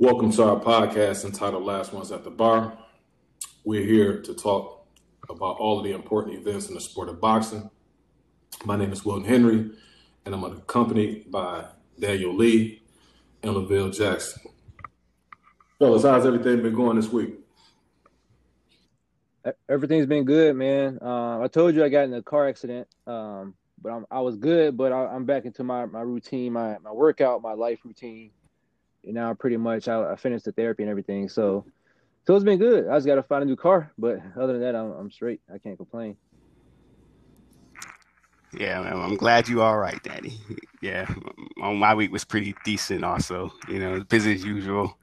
[0.00, 2.72] Welcome to our podcast entitled Last Ones at the Bar.
[3.64, 4.86] We're here to talk
[5.28, 7.68] about all of the important events in the sport of boxing.
[8.64, 9.72] My name is Wilton Henry,
[10.24, 11.66] and I'm accompanied by
[11.98, 12.80] Daniel Lee
[13.42, 14.40] and Lavelle Jackson.
[15.78, 17.34] Fellas, how's everything been going this week?
[19.68, 20.98] Everything's been good, man.
[21.02, 24.38] Uh, I told you I got in a car accident, um, but I'm, i was
[24.38, 24.78] good.
[24.78, 28.30] But I, am back into my, my routine, my, my workout, my life routine
[29.04, 31.28] know, pretty much I, I, finished the therapy and everything.
[31.28, 31.64] So,
[32.26, 32.88] so it's been good.
[32.88, 35.40] I just got to find a new car, but other than that, I'm, I'm straight.
[35.52, 36.16] I can't complain.
[38.52, 40.38] Yeah, man, I'm glad you all right, Daddy.
[40.82, 41.14] Yeah,
[41.58, 43.04] my week was pretty decent.
[43.04, 44.96] Also, you know, busy as usual,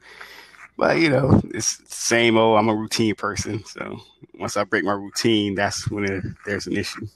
[0.76, 2.58] but you know, it's same old.
[2.58, 4.00] I'm a routine person, so
[4.34, 7.06] once I break my routine, that's when it, there's an issue.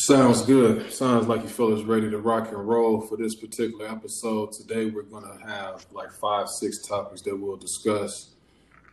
[0.00, 0.92] Sounds good.
[0.92, 4.52] Sounds like you fellas ready to rock and roll for this particular episode.
[4.52, 8.30] Today we're gonna have like five, six topics that we'll discuss.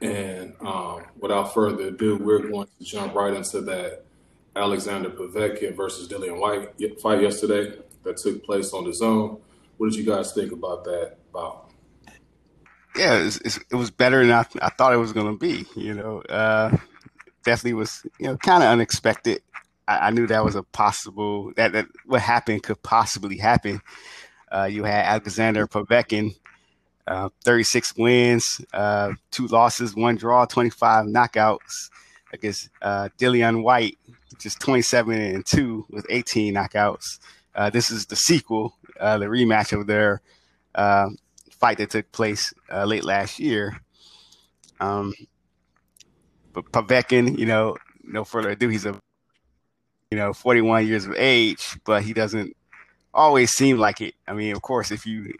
[0.02, 4.04] And um, without further ado, we're going to jump right into that
[4.56, 9.40] Alexander Povetkin versus Dillian Whyte fight yesterday that took place on DAZN.
[9.78, 11.70] What did you guys think about that bout?
[12.98, 15.66] Yeah, it was, it was better than I, I, thought it was going to be.
[15.80, 16.76] You know, uh,
[17.44, 19.44] definitely was you know kind of unexpected.
[19.88, 23.82] I, I, knew that was a possible that, that what happened could possibly happen.
[24.52, 26.36] Uh, you had Alexander Povetkin,
[27.08, 31.90] uh, 36 wins, uh, two losses, one draw, 25 knockouts
[32.34, 33.98] against uh, Dillian Whyte,
[34.40, 37.20] just 27 and two with 18 knockouts.
[37.54, 40.22] Uh, this is the sequel, uh, the rematch of their
[40.74, 41.08] uh,
[41.52, 42.54] fight that took place
[42.86, 43.80] late last year.
[44.80, 45.14] Um,
[46.54, 49.00] but Povetkin, you know, no further ado, he's a
[50.16, 52.56] you know, 41 years of age, but he doesn't
[53.14, 54.14] always seem like it.
[54.26, 55.34] I mean, of course, if you,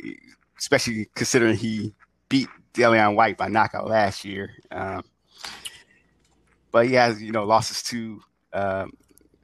[0.60, 1.94] especially considering he
[2.28, 4.52] beat Dillian Whyte by knockout last year.
[4.72, 5.06] Um,
[6.74, 8.92] but he has, you know, losses to, um,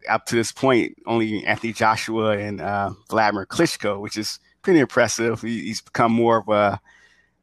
[0.09, 5.41] up to this point, only Anthony Joshua and uh, Vladimir Klitschko, which is pretty impressive.
[5.41, 6.81] He, he's become more of a,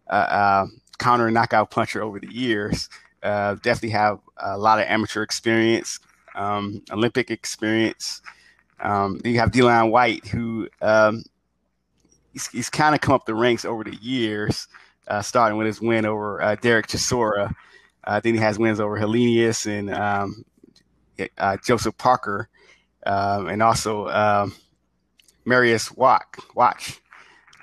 [0.08, 0.66] a, a
[0.98, 2.90] counter knockout puncher over the years.
[3.22, 5.98] Uh, definitely have a lot of amateur experience,
[6.38, 8.22] um, Olympic experience.
[8.80, 11.24] Um, you have Dillian Whyte, who um,
[12.32, 14.68] he's, he's kind of come up the ranks over the years,
[15.08, 17.52] uh, starting with his win over uh, Derek Chisora.
[18.04, 20.44] Uh, then he has wins over Helenius and um,
[21.36, 22.48] uh, Joseph Parker,
[23.04, 24.54] um, and also um,
[25.44, 26.38] Mariusz Wach.
[26.54, 27.00] Watch.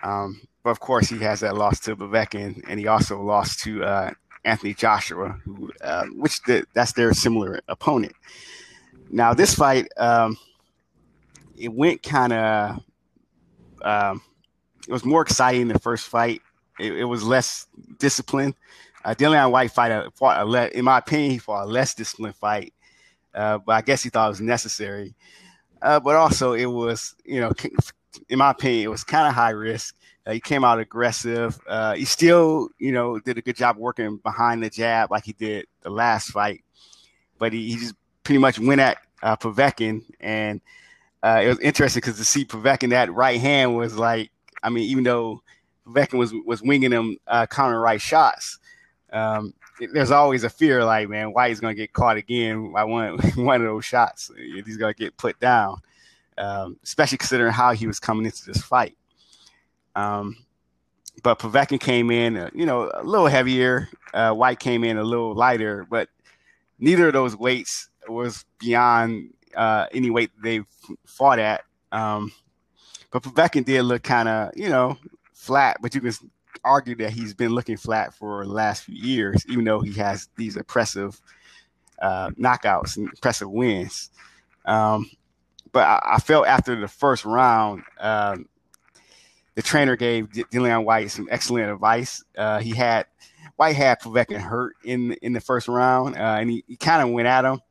[0.03, 3.84] Um, but of course, he has that loss to Povetkin, and he also lost to
[3.84, 4.12] uh,
[4.44, 8.14] Anthony Joshua, who, uh, which the, that's their similar opponent.
[9.09, 10.38] Now this fight, um,
[11.57, 12.79] it went kind of.
[13.81, 14.21] Um,
[14.88, 16.41] it was more exciting the first fight.
[16.79, 17.67] It, it was less
[17.99, 18.55] disciplined.
[19.03, 21.93] Uh, Dillian Whyte fight a, fought a le- in my opinion, he fought a less
[21.93, 22.73] disciplined fight,
[23.33, 25.16] uh, but I guess he thought it was necessary.
[25.81, 27.51] Uh, but also, it was you know,
[28.29, 29.95] in my opinion, it was kind of high risk.
[30.25, 31.59] Uh, he came out aggressive.
[31.67, 35.33] Uh, he still, you know, did a good job working behind the jab like he
[35.33, 36.63] did the last fight,
[37.37, 37.93] but he, he just
[38.25, 40.59] pretty much went at uh, Povetkin, and
[41.24, 44.31] uh, it was interesting because to see Povetkin that right hand was like,
[44.62, 45.41] I mean, even though
[45.88, 48.59] Povetkin was was winging him uh, counter right shots,
[49.14, 52.84] um, it, there's always a fear like, man, why he's gonna get caught again by
[52.84, 54.30] one one of those shots?
[54.35, 55.78] He's gonna get put down,
[56.38, 58.97] um, especially considering how he was coming into this fight.
[59.96, 60.35] Um,
[61.24, 63.88] but Povetkin came in, uh, you know, a little heavier.
[64.14, 66.09] Uh, Whyte came in a little lighter, but
[66.78, 70.61] neither of those weights was beyond uh, any weight they
[71.05, 71.63] fought at.
[71.91, 72.31] Um,
[73.11, 74.97] but Povetkin did look kind of, you know,
[75.33, 76.13] flat, but you can
[76.63, 80.29] argue that he's been looking flat for the last few years, even though he has
[80.35, 81.21] these impressive
[82.01, 84.09] uh, knockouts and impressive wins.
[84.66, 85.09] Um,
[85.72, 88.47] but I, I, felt after the first round, um,
[89.53, 92.23] the trainer gave Dillian Whyte some excellent advice.
[92.37, 93.05] Uh, he had
[93.58, 97.13] Whyte had Povetkin hurt in in the first round, uh, and he, he kind of
[97.13, 97.61] went at him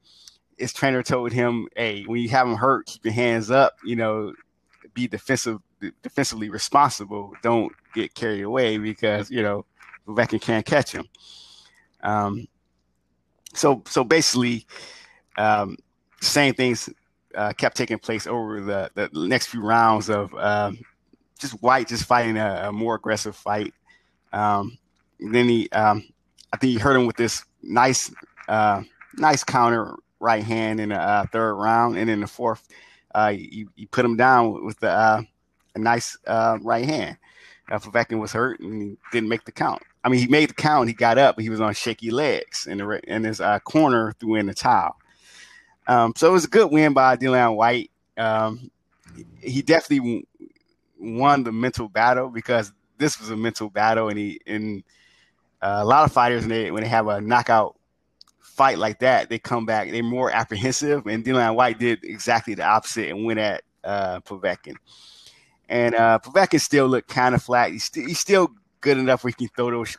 [0.58, 3.74] his trainer told him, "Hey, when you have him hurt, keep your hands up.
[3.84, 4.34] You know,
[4.94, 5.58] be defensive,
[6.02, 7.32] defensively responsible.
[7.42, 9.64] Don't get carried away because you know
[10.06, 11.06] Povetkin can't catch him."
[12.02, 12.46] Um,
[13.54, 14.66] so so basically,
[15.38, 15.76] um,
[16.20, 16.88] same things
[17.34, 20.78] uh, kept taking place over the, the next few rounds of um,
[21.38, 23.74] just Whyte just fighting a, a more aggressive fight.
[24.32, 24.78] Um,
[25.18, 26.04] then he, um,
[26.52, 28.12] I think he hurt him with this nice,
[28.48, 28.82] uh,
[29.16, 29.94] nice counter
[30.24, 32.66] right hand in the uh, third round, and in the fourth,
[33.14, 35.22] uh, you, you put him down with the, uh,
[35.74, 37.16] a nice uh, right hand.
[37.70, 39.82] uh, Povetkin was hurt and he didn't make the count.
[40.02, 40.88] I mean, he made the count.
[40.88, 44.12] He got up, but he was on shaky legs, and the and his uh, corner
[44.20, 44.96] threw in the towel.
[45.86, 47.90] Um, so it was a good win by Dillian Whyte.
[48.16, 48.70] Um,
[49.40, 50.26] he definitely
[50.98, 54.84] won the mental battle because this was a mental battle, and he and
[55.62, 57.76] uh, a lot of fighters when they when they have a knockout
[58.54, 62.64] fight like that, they come back they're more apprehensive, and Dillian Whyte did exactly the
[62.64, 64.76] opposite and went at uh, Povetkin.
[65.68, 67.72] And uh, Povetkin still looked kind of flat.
[67.72, 69.96] He's, st- he's still good enough where he can throw those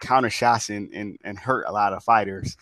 [0.00, 2.56] counter shots and, and, and hurt a lot of fighters.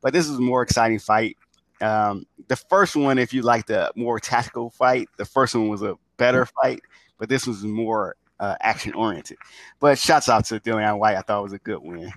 [0.00, 1.36] But this is a more exciting fight.
[1.80, 5.82] Um, the first one, if you like the more tactical fight, the first one was
[5.82, 6.82] a better fight,
[7.18, 9.38] but this was more uh, action oriented.
[9.78, 11.16] But shouts out to Dillian Whyte.
[11.16, 12.12] I thought it was a good win.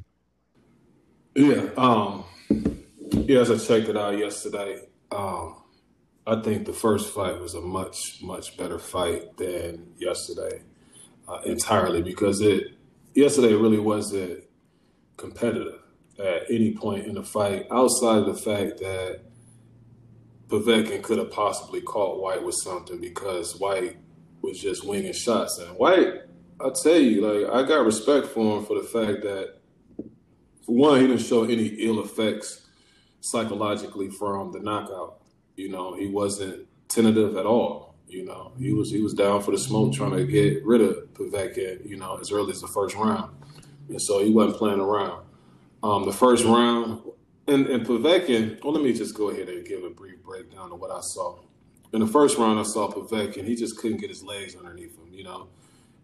[1.36, 1.70] Yeah.
[1.78, 2.26] Um,
[3.12, 5.64] yeah, as I checked it out yesterday, um,
[6.28, 10.62] I think the first fight was a much, much better fight than yesterday
[11.28, 12.78] uh, entirely because it
[13.14, 14.44] yesterday really wasn't
[15.18, 15.80] competitive
[16.20, 19.22] at any point in the fight outside of the fact that
[20.48, 23.98] Povetkin could have possibly caught Whyte with something because Whyte
[24.42, 25.58] was just winging shots.
[25.60, 26.24] And Whyte.
[26.64, 29.61] I tell you, like I got respect for him for the fact that,
[30.66, 32.68] for one, he didn't show any ill effects
[33.22, 35.22] psychologically from the knockout.
[35.56, 37.96] You know, he wasn't tentative at all.
[38.08, 41.14] You know, he was he was down for the smoke, trying to get rid of
[41.14, 41.88] Povetkin.
[41.88, 43.34] You know, as early as the first round,
[43.88, 45.24] and so he wasn't playing around.
[45.82, 47.02] Um, the first round,
[47.48, 48.62] and and Povetkin.
[48.64, 51.40] Well, let me just go ahead and give a brief breakdown of what I saw.
[51.94, 53.46] In the first round, I saw Povetkin.
[53.46, 55.14] He just couldn't get his legs underneath him.
[55.14, 55.48] You know,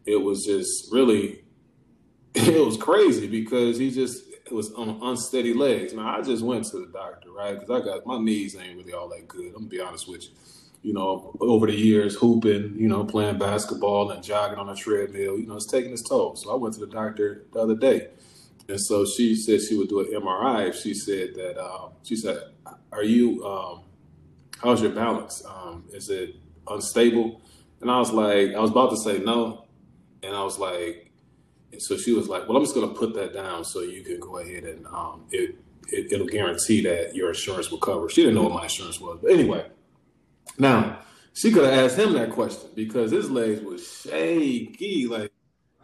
[0.06, 1.44] it was just really,
[2.36, 5.94] it was crazy because he just it was on unsteady legs.
[5.94, 7.60] Now I just went to the doctor, right?
[7.60, 9.48] Because I got my knees ain't really all that good.
[9.48, 10.30] I'm gonna be honest with you.
[10.84, 15.38] You know, over the years, hooping, you know, playing basketball and jogging on a treadmill,
[15.38, 16.36] you know, it's taking its toll.
[16.36, 18.10] So I went to the doctor the other day,
[18.70, 20.74] and so she said she would do an MRI.
[20.74, 22.42] She said that um, she said,
[22.92, 23.46] "Are you?
[23.46, 23.82] Um,
[24.62, 25.44] how's your balance?
[25.46, 26.36] Um, is it
[26.68, 27.42] unstable?"
[27.82, 29.66] And I was like, I was about to say no,
[30.24, 31.07] and I was like,
[31.78, 34.02] and so she was like, "Well, I'm just going to put that down so you
[34.02, 35.56] can go ahead and um, it,
[35.90, 39.20] it will guarantee that your insurance will cover." She didn't know what my insurance was,
[39.22, 39.70] but anyway.
[40.58, 41.02] Now
[41.34, 45.06] she could have asked him that question because his legs were shaky.
[45.06, 45.32] Like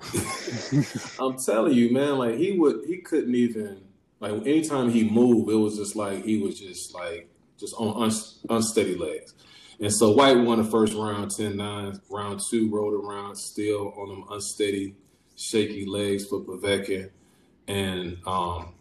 [1.19, 3.83] I'm telling you, man, like he would, he couldn't even
[4.19, 7.29] like anytime he moved, it was just like he was just like
[7.59, 8.11] just on un,
[8.49, 9.35] unsteady legs.
[9.79, 11.99] And so Whyte won the first round 10-9.
[12.09, 14.95] Round two rolled around still on them unsteady
[15.43, 17.09] shaky legs for Povetkin.
[17.67, 18.73] And um,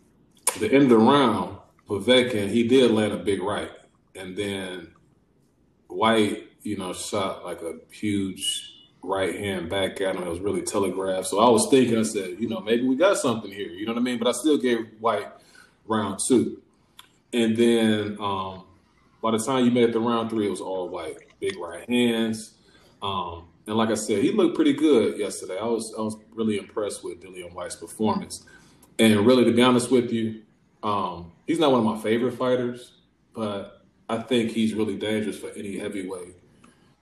[0.58, 3.70] the end of the round, Povetkin, he did land a big right.
[4.14, 4.92] And then
[5.88, 8.70] Whyte, you know, shot like a huge
[9.02, 10.22] right hand back at him.
[10.22, 11.26] It was really telegraphed.
[11.26, 13.68] So I was thinking, I said, you know, maybe we got something here.
[13.68, 14.18] You know what I mean?
[14.18, 15.28] But I still gave Whyte
[15.86, 16.62] round two.
[17.32, 18.64] And then um,
[19.22, 21.16] by the time you made it to round three, it was all Whyte.
[21.40, 22.54] Big right hands.
[23.02, 25.58] Um, and like I said, he looked pretty good yesterday.
[25.58, 28.44] I was I was really impressed with Dillian Whyte's performance.
[28.98, 30.42] And really, to be honest with you,
[30.82, 32.92] um, he's not one of my favorite fighters,
[33.34, 36.36] but I think he's really dangerous for any heavyweight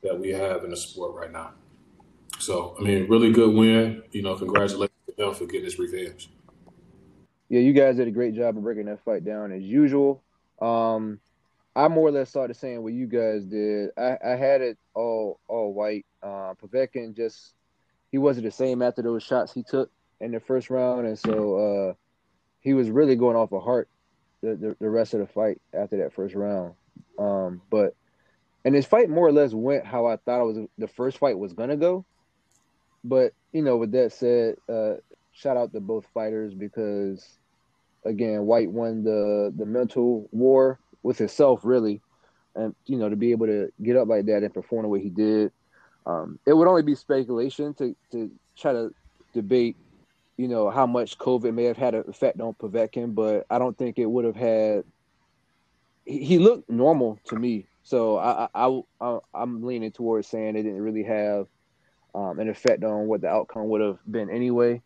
[0.03, 1.53] that we have in the sport right now.
[2.39, 4.03] So, I mean, really good win.
[4.13, 6.31] You know, congratulations to him for getting his revenge.
[7.49, 10.23] Yeah, you guys did a great job of breaking that fight down as usual.
[10.61, 11.21] Um,
[11.75, 13.91] I more or less started saying what you guys did.
[13.97, 16.07] I, I had it all all white.
[16.23, 17.55] Uh, Povetkin just
[18.11, 21.57] he wasn't the same after those shots he took in the first round, and so
[21.91, 21.95] uh,
[22.61, 23.89] he was really going off a heart
[24.43, 26.75] the, the, the rest of the fight after that first round.
[27.19, 27.95] Um, but
[28.65, 31.39] and his fight more or less went how I thought it was the first fight
[31.39, 32.05] was gonna go.
[33.05, 34.95] But you know, with that said, uh,
[35.33, 37.39] shout out to both fighters because
[38.05, 42.03] again, Whyte won the the mental war with himself really,
[42.55, 45.01] and you know to be able to get up like that and perform the way
[45.01, 45.53] he did,
[46.07, 48.95] um, it would only be speculation to to try to
[49.33, 49.77] debate,
[50.37, 53.77] you know, how much COVID may have had an effect on Povetkin, but I don't
[53.77, 54.85] think it would have had.
[56.05, 60.63] He, he looked normal to me, so I, I, I I'm leaning towards saying it
[60.63, 61.47] didn't really have
[62.15, 64.83] um, an effect on what the outcome would have been anyway.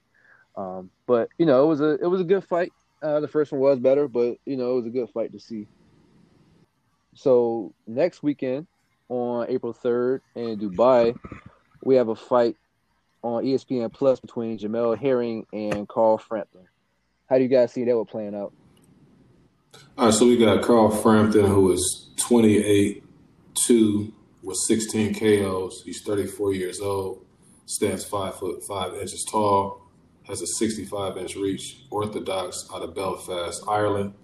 [0.56, 2.72] Um, but you know, it was a it was a good fight.
[3.02, 5.40] Uh, the first one was better, but you know, it was a good fight to
[5.40, 5.66] see.
[7.14, 8.66] So next weekend
[9.08, 11.16] on April 3rd in Dubai,
[11.82, 12.56] we have a fight
[13.22, 16.68] on ESPN Plus between Jamel Herring and Carl Frampton.
[17.28, 18.52] How do you guys see that one playing out?
[19.96, 23.02] All right, so we got Carl Frampton, who is 28
[23.66, 25.82] 2 with 16 KOs.
[25.84, 27.24] He's 34 years old.
[27.66, 29.82] stands five foot five inches tall,
[30.24, 34.14] has a 65 inch reach, orthodox out of Belfast, Ireland.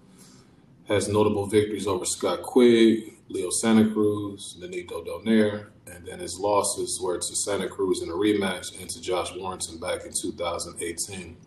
[0.91, 6.99] Has notable victories over Scott Quigg, Leo Santa Cruz, Nonito Donaire, and then his losses
[7.01, 11.37] were to Santa Cruz in a rematch and to Josh Warrington back in 2018.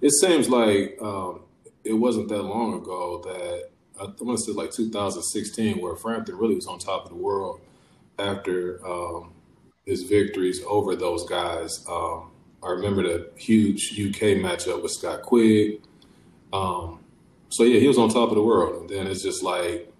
[0.00, 1.40] It seems like um,
[1.84, 3.68] it wasn't that long ago that
[4.00, 7.60] I want to say like 2016 where Frampton really was on top of the world
[8.18, 9.34] after um,
[9.84, 11.84] his victories over those guys.
[11.86, 12.30] Um,
[12.62, 15.82] I remember the huge UK matchup with Scott Quigg.
[16.54, 17.03] Um,
[17.48, 19.92] so yeah, he was on top of the world, and then it's just like,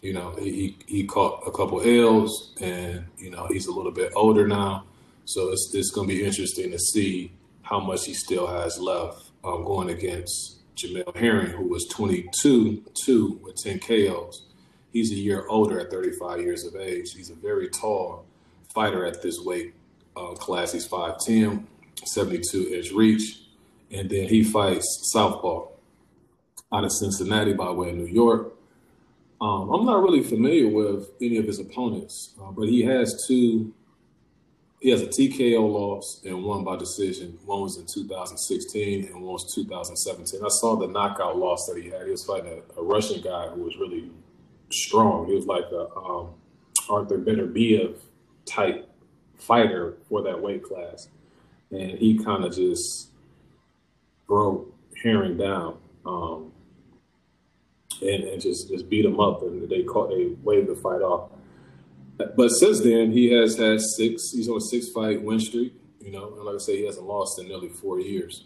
[0.00, 4.12] you know, he he caught a couple L's, and you know he's a little bit
[4.14, 4.84] older now,
[5.24, 9.30] so it's it's going to be interesting to see how much he still has left
[9.44, 14.46] um, going against Jamel Herring, who was 22 2 with 10 KOs.
[14.92, 17.14] He's a year older at 35 years of age.
[17.14, 18.26] He's a very tall
[18.74, 19.74] fighter at this weight
[20.16, 20.72] uh, class.
[20.72, 21.64] He's 5'10,
[22.04, 23.40] 72 inch reach.
[23.90, 25.66] And then he fights Southpaw
[26.72, 28.52] out of Cincinnati by way of New York.
[29.40, 33.74] Um, I'm not really familiar with any of his opponents, uh, but he has two.
[34.80, 37.38] He has a TKO loss and one by decision.
[37.44, 40.44] One was in 2016 and one was 2017.
[40.44, 42.04] I saw the knockout loss that he had.
[42.04, 44.10] He was fighting a, a Russian guy who was really
[44.72, 45.28] strong.
[45.28, 46.30] He was like a um,
[46.88, 47.94] Arthur Beterbiev
[48.44, 48.88] type
[49.38, 51.08] fighter for that weight class,
[51.70, 53.08] and he kind of just
[54.26, 56.51] broke Herring down um,
[58.02, 61.30] and, and just just beat him up, and they caught they waved the fight off.
[62.16, 64.30] But since then, he has had six.
[64.32, 65.74] He's on a six fight win streak.
[66.00, 68.44] You know, and like I say, he hasn't lost in nearly four years.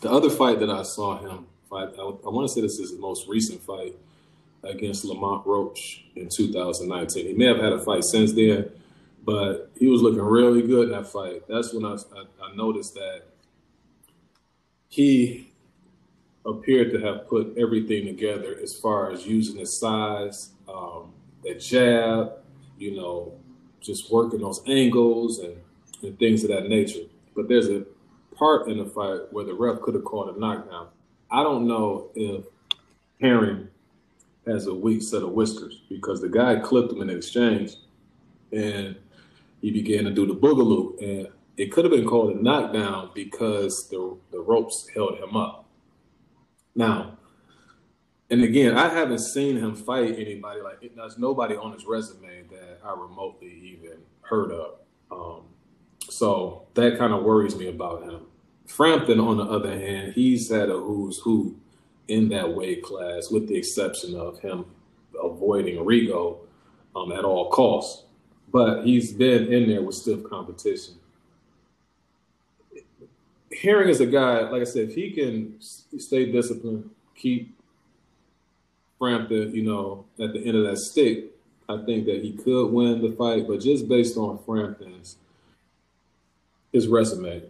[0.00, 2.90] The other fight that I saw him fight, I, I want to say this is
[2.90, 3.96] his most recent fight
[4.62, 7.26] against Lamont Roach in 2019.
[7.26, 8.70] He may have had a fight since then,
[9.24, 11.42] but he was looking really good in that fight.
[11.48, 13.22] That's when I, I, I noticed that
[14.88, 15.45] he
[16.46, 21.12] appeared to have put everything together as far as using his size, um,
[21.58, 22.32] jab,
[22.78, 23.32] you know,
[23.80, 25.56] just working those angles and,
[26.02, 27.04] and things of that nature.
[27.34, 27.84] But there's a
[28.34, 30.88] part in the fight where the ref could have called a knockdown.
[31.30, 32.44] I don't know if
[33.20, 33.68] Herring
[34.46, 37.74] has a weak set of whiskers because the guy clipped him in exchange
[38.52, 38.96] and
[39.60, 41.00] he began to do the boogaloo.
[41.00, 45.65] And it could have been called a knockdown because the, the ropes held him up.
[46.76, 47.16] Now,
[48.30, 52.80] and again, I haven't seen him fight anybody like there's nobody on his resume that
[52.84, 54.74] I remotely even heard of.
[55.10, 55.42] Um,
[56.08, 58.26] so that kind of worries me about him.
[58.66, 61.56] Frampton, on the other hand, he's had a who's who
[62.08, 64.66] in that weight class, with the exception of him
[65.22, 66.38] avoiding Rigo
[66.94, 68.04] um, at all costs.
[68.52, 70.96] But he's been in there with stiff competition.
[73.62, 77.56] Herring is a guy, like I said, if he can stay disciplined, keep
[78.98, 81.26] Frampton, you know, at the end of that stick,
[81.68, 83.46] I think that he could win the fight.
[83.46, 85.16] But just based on Frampton's
[86.72, 87.42] his resume,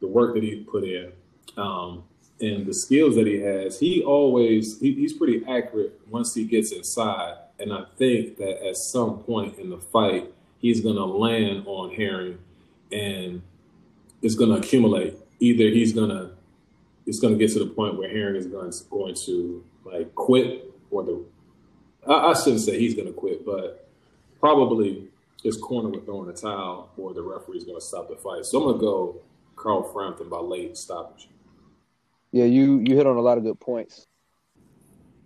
[0.00, 1.12] the work that he put in,
[1.56, 2.04] um,
[2.40, 6.72] and the skills that he has, he always he, he's pretty accurate once he gets
[6.72, 7.36] inside.
[7.58, 11.94] And I think that at some point in the fight, he's going to land on
[11.94, 12.38] Herring,
[12.90, 13.42] and
[14.22, 15.16] it's going to accumulate.
[15.44, 16.30] Either he's to
[17.06, 20.72] it's to get to the point where Herring is going to, going to like quit,
[20.90, 21.22] or the
[22.06, 23.86] I, I shouldn't say he's to quit, but
[24.40, 25.08] probably
[25.42, 28.46] his corner would throw in a towel, or the referee's to stop the fight.
[28.46, 29.20] So I'm to go
[29.56, 31.28] Carl Frampton by late stoppage.
[32.32, 34.06] Yeah, you you hit on a lot of good points.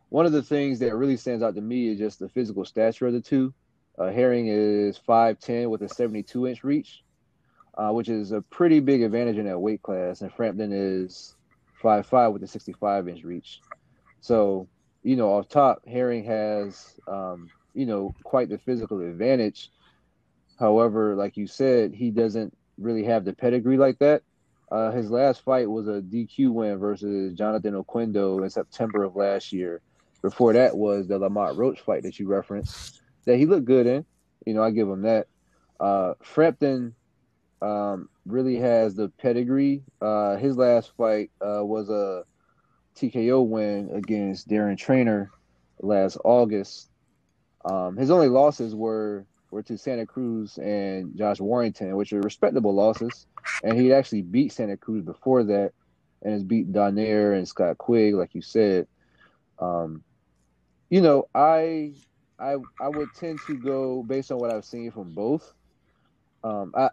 [0.09, 3.07] One of the things that really stands out to me is just the physical stature
[3.07, 3.55] of the two.
[3.99, 7.03] Uh, Herring is 5'10 with a 72 inch reach,
[7.79, 10.21] uh, which is a pretty big advantage in that weight class.
[10.21, 11.37] And Frampton is
[11.83, 13.61] 5'5 with a 65 inch reach.
[14.21, 14.69] So,
[15.05, 19.71] you know, off top, Herring has, um, you know, quite the physical advantage.
[20.59, 24.23] However, like you said, he doesn't really have the pedigree like that.
[24.71, 29.53] Uh, his last fight was a DQ win versus Jonathan Oquendo in September of last
[29.53, 29.81] year.
[30.21, 34.05] Before that was the Lamont Roach fight that you referenced that he looked good in.
[34.45, 35.29] You know, I give him that.
[35.79, 36.95] Uh, Frampton
[37.63, 39.83] um, really has the pedigree.
[40.01, 42.25] Uh, his last fight uh, was a
[42.97, 45.31] TKO win against Darren Traynor
[45.81, 46.91] last August.
[47.65, 52.75] Um, his only losses were were to Santa Cruz and Josh Warrington, which are respectable
[52.75, 53.27] losses.
[53.65, 55.73] And he actually beat Santa Cruz before that,
[56.23, 58.87] and has beat Donaire and Scott Quigg, like you said.
[59.59, 60.03] Um,
[60.91, 61.95] you know, I
[62.39, 65.53] I I would tend to go based on what I've seen from both.
[66.45, 66.91] Um, I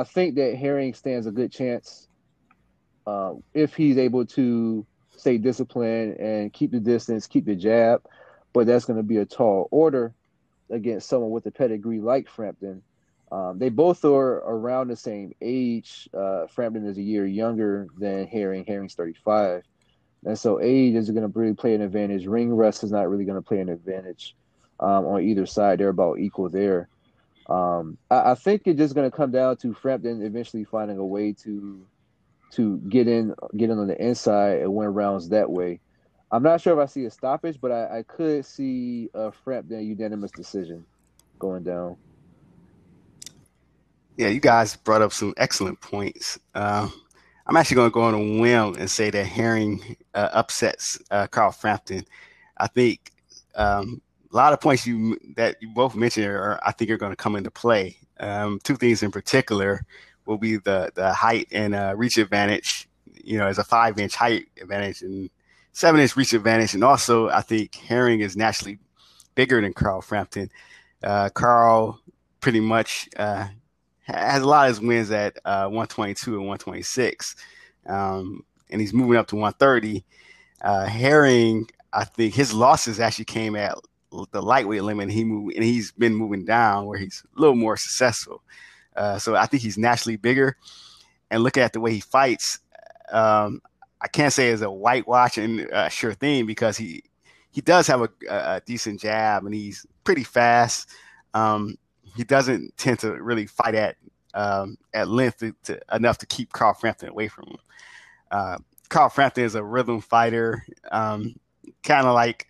[0.00, 2.08] I think that Herring stands a good chance
[3.06, 4.84] uh, if he's able to
[5.16, 8.02] stay disciplined and keep the distance, keep the jab.
[8.52, 10.14] But that's going to be a tall order
[10.70, 12.82] against someone with a pedigree like Frampton.
[13.32, 16.08] Um, they both are around the same age.
[16.12, 18.64] Uh, Frampton is a year younger than Herring.
[18.66, 19.62] Herring's 35.
[20.24, 22.26] And so age is going to really play an advantage.
[22.26, 24.36] Ring rust is not really going to play an advantage
[24.78, 25.78] um, on either side.
[25.78, 26.88] They're about equal there.
[27.48, 31.06] Um, I, I, think it's just going to come down to Frampton eventually finding a
[31.06, 31.86] way to
[32.52, 35.80] to get in, get in on the inside and win rounds that way.
[36.32, 39.86] I'm not sure if I see a stoppage, but I, I could see a Frampton
[39.86, 40.84] unanimous decision
[41.38, 41.96] going down.
[44.16, 46.38] Yeah, you guys brought up some excellent points.
[46.54, 46.88] Uh,
[47.46, 51.26] I'm actually going to go on a whim and say that Herring uh, upsets uh,
[51.28, 52.04] Carl Frampton.
[52.56, 53.12] I think
[53.54, 54.00] um,
[54.36, 57.16] a lot of points you that you both mentioned are, I think, are going to
[57.16, 57.96] come into play.
[58.20, 59.86] Um, two things in particular
[60.26, 62.86] will be the the height and uh, reach advantage.
[63.24, 65.30] You know, as a five inch height advantage and
[65.72, 68.78] seven inch reach advantage, and also I think Herring is naturally
[69.34, 70.50] bigger than Carl Frampton.
[71.02, 71.98] Uh, Carl
[72.40, 73.48] pretty much uh,
[74.02, 77.36] has a lot of his wins at uh, 122 and 126,
[77.86, 80.04] um, and he's moving up to 130.
[80.60, 83.78] Uh, Herring, I think his losses actually came at
[84.30, 85.10] the lightweight limit.
[85.10, 88.42] He moved, and he's been moving down where he's a little more successful.
[88.96, 90.56] Uh, so I think he's naturally bigger.
[91.30, 92.60] And looking at the way he fights,
[93.12, 93.60] um,
[94.00, 97.02] I can't say it's a whitewash and uh, sure thing because he
[97.50, 100.90] he does have a, a, decent jab and he's pretty fast.
[101.32, 101.78] Um,
[102.14, 103.96] he doesn't tend to really fight at
[104.34, 107.56] um, at length to, to, enough to keep Carl Frampton away from him.
[108.30, 108.58] Uh,
[108.90, 111.34] Carl Frampton is a rhythm fighter, um,
[111.82, 112.46] kind of like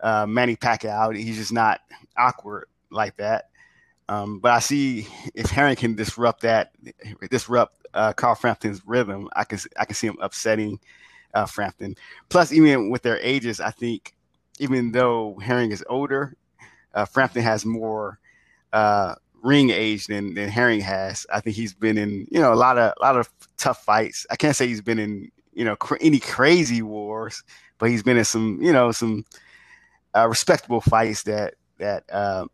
[0.00, 1.16] uh, Manny Pacquiao.
[1.16, 1.80] He's just not
[2.16, 3.50] awkward like that.
[4.08, 6.72] Um, but I see if Herring can disrupt that,
[7.30, 10.78] disrupt uh, Carl Frampton's rhythm, I can I can see him upsetting
[11.34, 11.96] uh, Frampton.
[12.28, 14.14] Plus, even with their ages, I think
[14.58, 16.36] even though Herring is older,
[16.94, 18.20] uh, Frampton has more
[18.72, 21.26] uh, ring age than than Herring has.
[21.32, 24.26] I think he's been in you know a lot of a lot of tough fights.
[24.30, 27.42] I can't say he's been in you know cr- any crazy wars,
[27.78, 29.24] but he's been in some you know some
[30.16, 32.46] uh, respectable fights that that uh,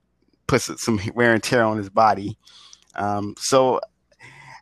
[0.47, 2.37] puts some wear and tear on his body.
[2.95, 3.81] Um, so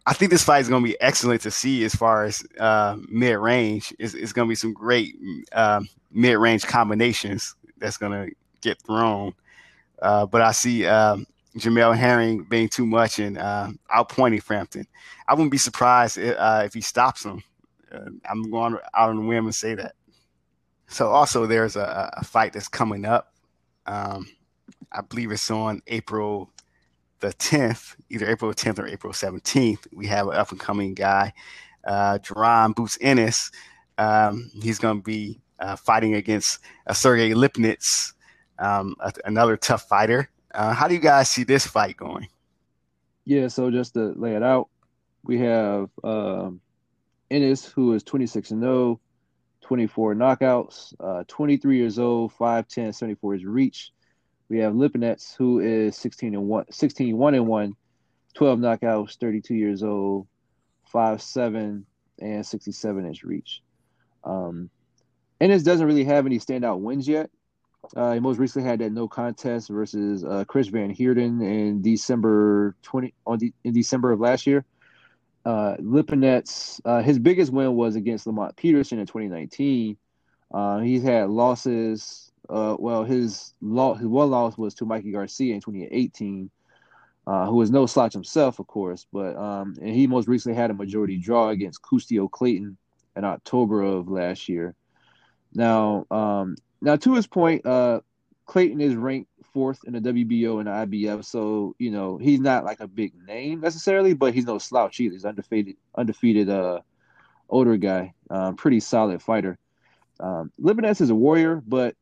[0.07, 2.97] I think this fight is going to be excellent to see as far as uh,
[3.09, 3.95] mid range.
[3.99, 5.15] It's, it's going to be some great
[5.53, 9.35] uh, um, mid range combinations that's going to get thrown.
[10.01, 14.87] Uh, but I see um, Jamel Herring being too much and uh, outpointing Frampton.
[15.29, 17.43] I wouldn't be surprised if, uh, if he stops him.
[17.93, 19.95] Uh, I'm going out on a whim and say that.
[20.91, 23.33] So also there's a, a fight that's coming up.
[23.87, 24.29] Um,
[24.93, 26.53] I believe it's on April
[27.21, 29.87] the 10th, either April 10th or April 17th.
[29.93, 31.33] We have an up and coming guy,
[31.87, 32.19] uh,
[32.75, 33.51] Boots Ennis.
[33.99, 38.15] Um, he's going to be uh, fighting against uh, Sergey Lipinets,
[38.59, 40.29] um, a, another tough fighter.
[40.53, 42.27] Uh, how do you guys see this fight going?
[43.27, 44.69] Yeah, so just to lay it out,
[45.23, 46.61] we have um,
[47.31, 49.01] Ennis, who is 26 and 0,
[49.71, 53.93] 24 knockouts, uh, 23 years old, 5'10, 74 is reach.
[54.49, 57.77] We have Lipinets, who is 16 and 1, 16, 1 and 1,
[58.35, 60.27] 12 knockouts, 32 years old,
[60.93, 61.85] 5'7,
[62.19, 63.63] and 67 inch reach.
[64.25, 64.71] Um,
[65.41, 67.31] Ennis doesn't really have any standout wins yet.
[67.95, 72.75] Uh, he most recently had that no contest versus uh, Chris Van Heerden in December
[72.83, 74.65] 20 on de- in December of last year.
[75.45, 79.97] Uh, Lipinets, uh, his biggest win was against Lamont Peterson in 2019.
[80.53, 85.55] Uh, he's had losses uh, well, his law, his one loss was to Mikey Garcia
[85.55, 86.51] in 2018,
[87.27, 90.71] uh, who was no slouch himself, of course, but um, and he most recently had
[90.71, 92.77] a majority draw against Custio Clayton
[93.17, 94.75] in October of last year.
[95.55, 98.01] Now, um, now to his point, uh,
[98.47, 102.65] Clayton is ranked fourth in the WBO and the IBF, so you know he's not
[102.65, 105.15] like a big name necessarily, but he's no slouch either.
[105.15, 106.81] He's undefeated, undefeated, uh,
[107.49, 109.59] older guy, um, pretty solid fighter.
[110.19, 111.97] Um, Lipinets is a warrior, but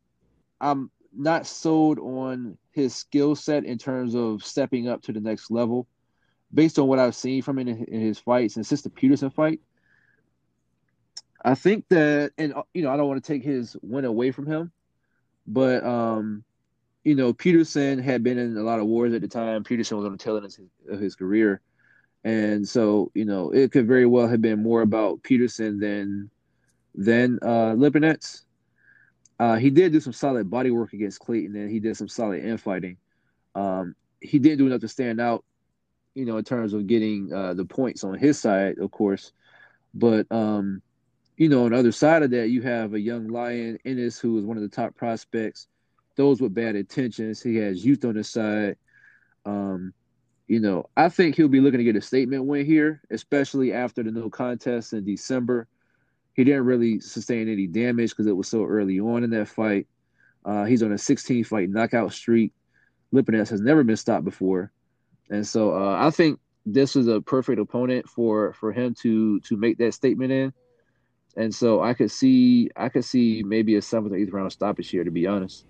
[0.60, 5.50] I'm not sold on his skill set in terms of stepping up to the next
[5.50, 5.86] level.
[6.52, 9.28] Based on what I've seen from him in, in his fights and since the Peterson
[9.28, 9.60] fight,
[11.44, 14.46] I think that, and you know, I don't want to take his win away from
[14.46, 14.72] him,
[15.46, 16.44] but um,
[17.08, 19.64] you know, Peterson had been in a lot of wars at the time.
[19.64, 21.62] Peterson was on the tail end of his, of his career,
[22.22, 26.28] and so you know, it could very well have been more about Peterson than
[26.94, 28.42] than uh, Lipinets.
[29.40, 32.44] Uh, he did do some solid body work against Clayton, and he did some solid
[32.44, 32.98] infighting.
[33.54, 35.46] Um, he didn't do enough to stand out,
[36.14, 39.32] you know, in terms of getting uh, the points on his side, of course.
[39.94, 40.82] But um,
[41.38, 44.36] you know, on the other side of that, you have a young lion, Ennis, who
[44.38, 45.68] is one of the top prospects.
[46.18, 47.40] Those with bad intentions.
[47.40, 48.76] He has youth on his side.
[49.46, 49.94] Um,
[50.48, 54.02] you know, I think he'll be looking to get a statement win here, especially after
[54.02, 55.68] the no contest in December.
[56.34, 59.86] He didn't really sustain any damage because it was so early on in that fight.
[60.44, 62.52] Uh, he's on a 16 fight knockout streak.
[63.14, 64.72] Lipinets has never been stopped before,
[65.30, 69.56] and so uh, I think this is a perfect opponent for for him to to
[69.56, 70.52] make that statement in.
[71.36, 74.90] And so I could see I could see maybe a seventh or eighth round stoppage
[74.90, 75.64] here, to be honest.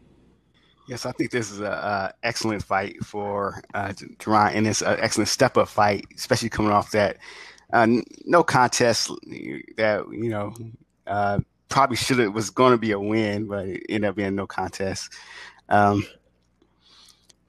[0.88, 5.28] Yes, I think this is an excellent fight for uh, Jaron, and it's an excellent
[5.28, 7.18] step up fight, especially coming off that
[7.72, 7.86] uh,
[8.24, 9.10] no contest
[9.76, 10.54] that you know
[11.06, 14.34] uh, probably should have was going to be a win, but it ended up being
[14.34, 15.12] no contest.
[15.68, 16.06] Um,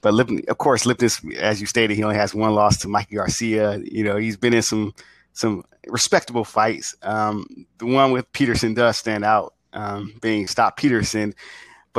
[0.01, 3.79] but of course, Lipton, as you stated, he only has one loss to Mikey Garcia.
[3.83, 4.93] You know, he's been in some
[5.33, 6.95] some respectable fights.
[7.01, 7.45] Um,
[7.77, 11.33] the one with Peterson does stand out, um, being Stop Peterson.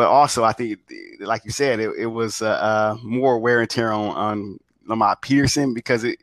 [0.00, 0.78] But also, I think,
[1.20, 5.20] like you said, it, it was uh, uh, more wear and tear on, on Lamont
[5.20, 6.18] Peterson because it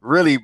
[0.00, 0.38] really,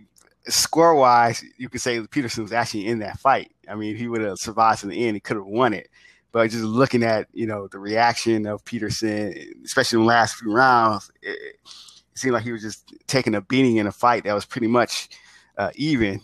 [0.48, 3.52] score wise, you could say Peterson was actually in that fight.
[3.68, 5.88] I mean, he would have survived to the end, he could have won it.
[6.32, 9.32] But just looking at you know the reaction of Peterson,
[9.64, 13.42] especially in the last few rounds, it, it seemed like he was just taking a
[13.42, 15.08] beating in a fight that was pretty much
[15.56, 16.20] uh, even.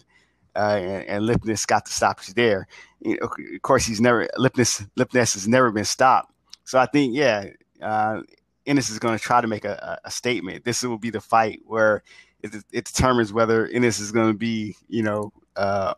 [0.57, 2.67] Uh, and, and Lipness got the stoppage there.
[3.01, 6.32] You know, of course, he's never Lipness Lipness has never been stopped.
[6.73, 7.49] So I think, yeah,
[7.83, 8.23] uh,
[8.65, 10.65] Ennis is going to try to make a, a, statement.
[10.65, 12.03] This will be the fight where
[12.43, 15.93] it, it determines whether Ennis is going to be, you know, uh,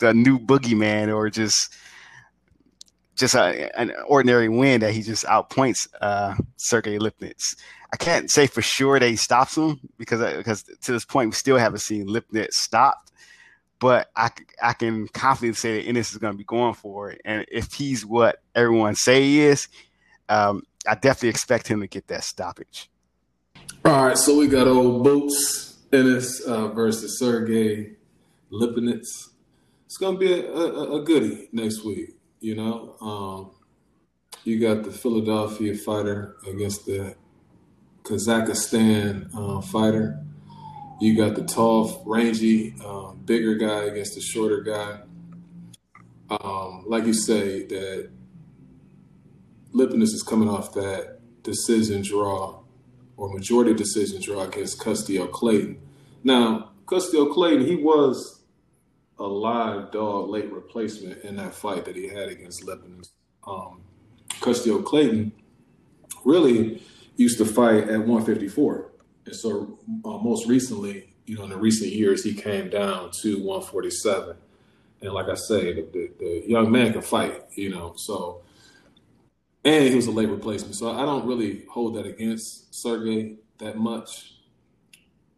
[0.00, 1.76] the new boogeyman or just
[3.14, 7.54] just a, an ordinary win that he just outpoints uh, Sergey Lipnitz.
[7.92, 11.34] I can't say for sure that he stops him because because to this point we
[11.36, 13.12] still haven't seen Lipnitz stopped.
[13.84, 14.30] But I,
[14.62, 17.74] I can confidently say that Ennis is going to be going for it, and if
[17.74, 19.68] he's what everyone say he is,
[20.30, 22.88] um, I definitely expect him to get that stoppage.
[23.84, 27.96] All right, so we got old Boots Ennis uh, versus Sergey
[28.50, 29.28] Lipinets.
[29.84, 32.16] It's going to be a, a, a goodie next week.
[32.40, 33.50] You know, um,
[34.44, 37.16] you got the Philadelphia fighter against the
[38.02, 40.24] Kazakhstan uh, fighter.
[41.04, 45.00] You got the tall, rangy, um, bigger guy against the shorter guy.
[46.30, 48.08] Um, like you say, that
[49.74, 52.58] Lipinets is coming off that decision draw
[53.18, 55.78] or majority decision draw against Custio Clayton.
[56.22, 58.40] Now, Custio Clayton, he was
[59.18, 63.02] a live dog late replacement in that fight that he had against Lebanon.
[63.46, 63.82] Um,
[64.40, 65.32] Custio Clayton
[66.24, 66.82] really
[67.16, 68.90] used to fight at 154.
[69.26, 73.36] And so uh, most recently, you know, in the recent years, he came down to
[73.38, 74.36] 147.
[75.00, 78.42] And like I say, the, the, the young man can fight, you know, so,
[79.64, 80.76] and he was a late replacement.
[80.76, 84.34] So I don't really hold that against Sergey that much.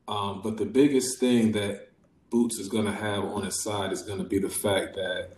[0.09, 1.89] Um, but the biggest thing that
[2.31, 5.31] Boots is going to have on his side is going to be the fact that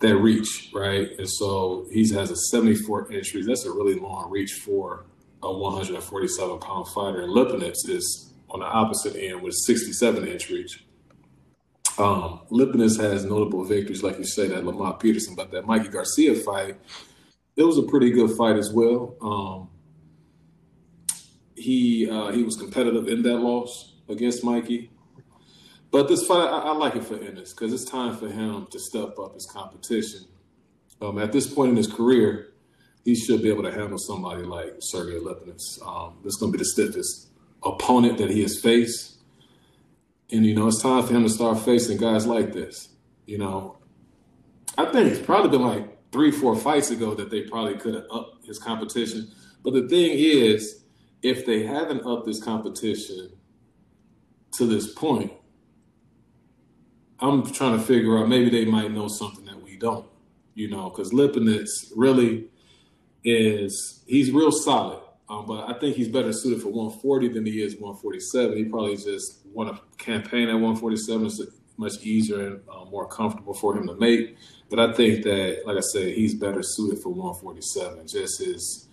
[0.00, 1.08] that reach, right?
[1.18, 3.46] And so he has a 74 inch reach.
[3.46, 5.04] That's a really long reach for
[5.44, 7.22] a 147 pound fighter.
[7.22, 10.84] And Lipinets is on the opposite end with 67 inch reach.
[11.96, 16.76] Um, has notable victories, like you said, at Lamont Peterson, but that Mikey Garcia fight,
[17.56, 19.16] it was a pretty good fight as well.
[19.22, 19.68] Um,
[21.56, 24.90] he uh, he was competitive in that loss against Mikey.
[25.92, 28.78] But this fight, I, I like it for Ennis because it's time for him to
[28.80, 30.22] step up his competition.
[31.00, 32.53] Um, at this point in his career,
[33.04, 35.80] he should be able to handle somebody like Sergey Lipinets.
[35.86, 37.28] Um, this is going to be the stiffest
[37.62, 39.18] opponent that he has faced.
[40.32, 42.88] And, you know, it's time for him to start facing guys like this.
[43.26, 43.76] You know,
[44.78, 48.06] I think it's probably been like three, four fights ago that they probably could have
[48.10, 49.30] upped his competition.
[49.62, 50.84] But the thing is,
[51.22, 53.30] if they haven't upped this competition
[54.52, 55.32] to this point,
[57.20, 60.06] I'm trying to figure out maybe they might know something that we don't,
[60.54, 62.48] you know, because Lipinets really
[63.24, 67.62] is he's real solid, um, but I think he's better suited for 140 than he
[67.62, 68.56] is 147.
[68.56, 71.26] He probably just want to campaign at 147.
[71.26, 71.40] It's
[71.76, 74.36] much easier and uh, more comfortable for him to make.
[74.70, 78.06] But I think that, like I said, he's better suited for 147.
[78.06, 78.88] Just his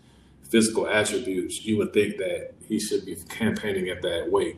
[0.49, 4.57] physical attributes, you would think that he should be campaigning at that weight.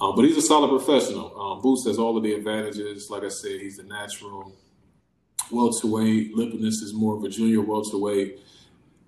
[0.00, 1.38] Um, but he's a solid professional.
[1.40, 3.08] Um, Boots has all of the advantages.
[3.10, 4.52] Like I said, he's a natural
[5.50, 6.34] welterweight.
[6.36, 8.40] Lipinets is more of a junior welterweight.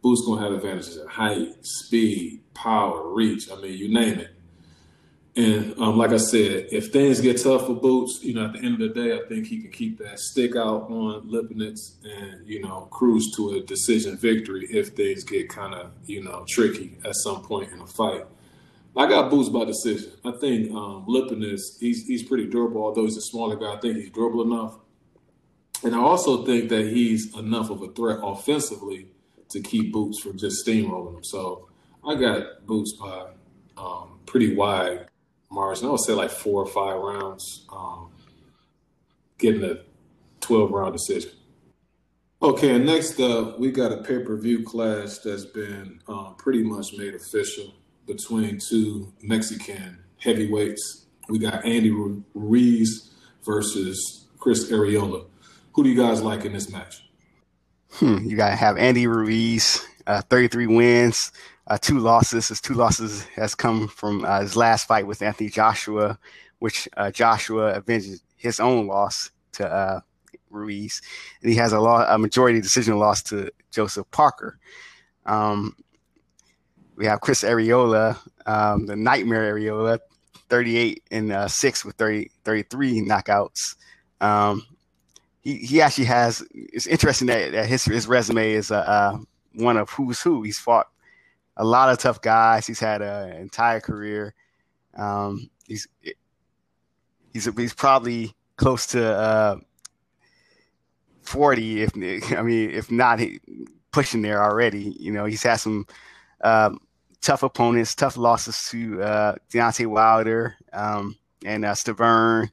[0.02, 3.50] Boots gonna have advantages in height, speed, power, reach.
[3.50, 4.34] I mean, you name it.
[5.38, 8.58] And um, like I said, if things get tough for Boots, you know, at the
[8.58, 12.44] end of the day, I think he can keep that stick out on Lipinets and,
[12.44, 16.98] you know, cruise to a decision victory if things get kind of, you know, tricky
[17.04, 18.24] at some point in a fight.
[18.96, 20.10] I got Boots by decision.
[20.24, 23.74] I think um, Lipinets, he's, he's pretty durable, although he's a smaller guy.
[23.74, 24.74] I think he's durable enough.
[25.84, 29.06] And I also think that he's enough of a threat offensively
[29.50, 31.24] to keep Boots from just steamrolling them.
[31.24, 31.68] So
[32.06, 33.28] I got Boots by
[33.76, 35.06] um, pretty wide
[35.50, 35.88] margin.
[35.88, 38.10] I would say like four or five rounds, um,
[39.38, 39.78] getting a
[40.40, 41.30] 12 round decision.
[42.40, 46.92] Okay, next up, we got a pay per view clash that's been um, pretty much
[46.96, 47.74] made official
[48.06, 51.06] between two Mexican heavyweights.
[51.28, 53.10] We got Andy Ruiz
[53.44, 55.26] versus Chris Arreola.
[55.72, 57.07] Who do you guys like in this match?
[57.92, 61.32] Hmm, you got to have Andy Ruiz, uh, 33 wins,
[61.66, 62.48] uh, two losses.
[62.48, 66.18] His two losses has come from uh, his last fight with Anthony Joshua,
[66.58, 70.00] which uh, Joshua avenged his own loss to uh,
[70.50, 71.02] Ruiz,
[71.42, 74.58] and he has a, a majority decision loss to Joseph Parker.
[75.26, 75.76] Um,
[76.96, 79.98] we have Chris Arreola, um, the Nightmare Arreola,
[80.48, 83.76] 38 and uh, six with 30, 33 knockouts.
[84.20, 84.64] Um,
[85.42, 86.44] he, he actually has.
[86.52, 89.18] It's interesting that, that his his resume is uh,
[89.54, 90.42] one of who's who.
[90.42, 90.86] He's fought
[91.56, 92.66] a lot of tough guys.
[92.66, 94.34] He's had an entire career.
[94.96, 95.86] Um, he's
[97.32, 99.56] he's he's probably close to uh,
[101.22, 103.20] forty, if I mean, if not
[103.92, 104.96] pushing there already.
[104.98, 105.86] You know, he's had some
[106.42, 106.78] um,
[107.20, 112.50] tough opponents, tough losses to uh, Deontay Wilder um, and uh, Stiverne.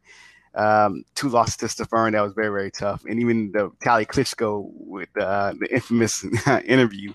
[0.55, 4.69] Um, two losses to Stiverne that was very very tough, and even the Vitali Klitschko
[4.73, 6.25] with uh, the infamous
[6.65, 7.13] interview.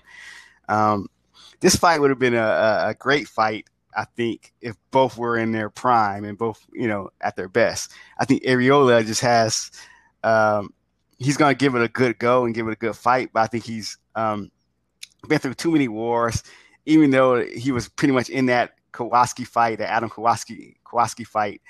[0.69, 1.07] Um,
[1.61, 5.51] this fight would have been a, a great fight, I think, if both were in
[5.51, 7.91] their prime and both, you know, at their best.
[8.17, 9.71] I think Arreola just has,
[10.23, 10.73] um,
[11.19, 13.41] he's going to give it a good go and give it a good fight, but
[13.41, 14.51] I think he's um,
[15.27, 16.43] been through too many wars,
[16.85, 21.61] even though he was pretty much in that Kownacki fight, the Adam Kownacki Kownacki fight.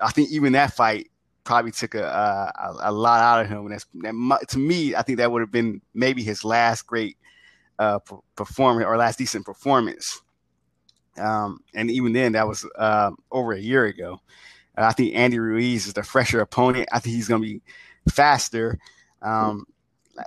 [0.00, 1.10] I think even that fight
[1.44, 3.66] probably took a, a, a lot out of him.
[3.66, 7.16] And that's, that, to me, I think that would have been maybe his last great
[7.78, 7.98] uh,
[8.36, 10.20] performance or last decent performance.
[11.18, 14.20] Um, and even then, that was uh, over a year ago.
[14.76, 16.88] Uh, I think Andy Ruiz is the fresher opponent.
[16.92, 17.62] I think he's going to be
[18.10, 18.78] faster.
[19.20, 19.66] Um,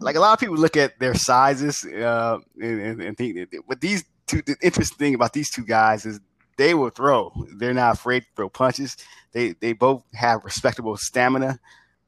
[0.01, 3.81] like a lot of people look at their sizes uh, and, and, think that, but
[3.81, 6.19] these two, the interesting thing about these two guys is
[6.57, 7.33] they will throw.
[7.57, 8.97] They're not afraid to throw punches.
[9.31, 11.59] They they both have respectable stamina.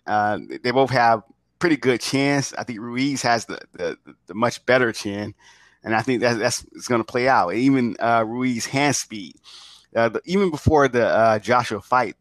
[0.06, 1.24] Uh, they both have
[1.60, 2.54] pretty good chance.
[2.54, 5.34] I think Ruiz has the, the, the much better chin,
[5.84, 7.54] and I think that, that's it's going to play out.
[7.54, 9.36] Even uh, Ruiz hand speed,
[9.96, 12.16] uh, the, even before the uh, Joshua fight,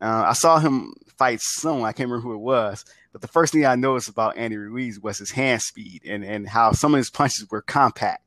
[0.00, 1.88] uh, I saw him fight someone.
[1.88, 5.00] I can't remember who it was, but the first thing I noticed about Andy Ruiz
[5.00, 8.23] was his hand speed and and how some of his punches were compact.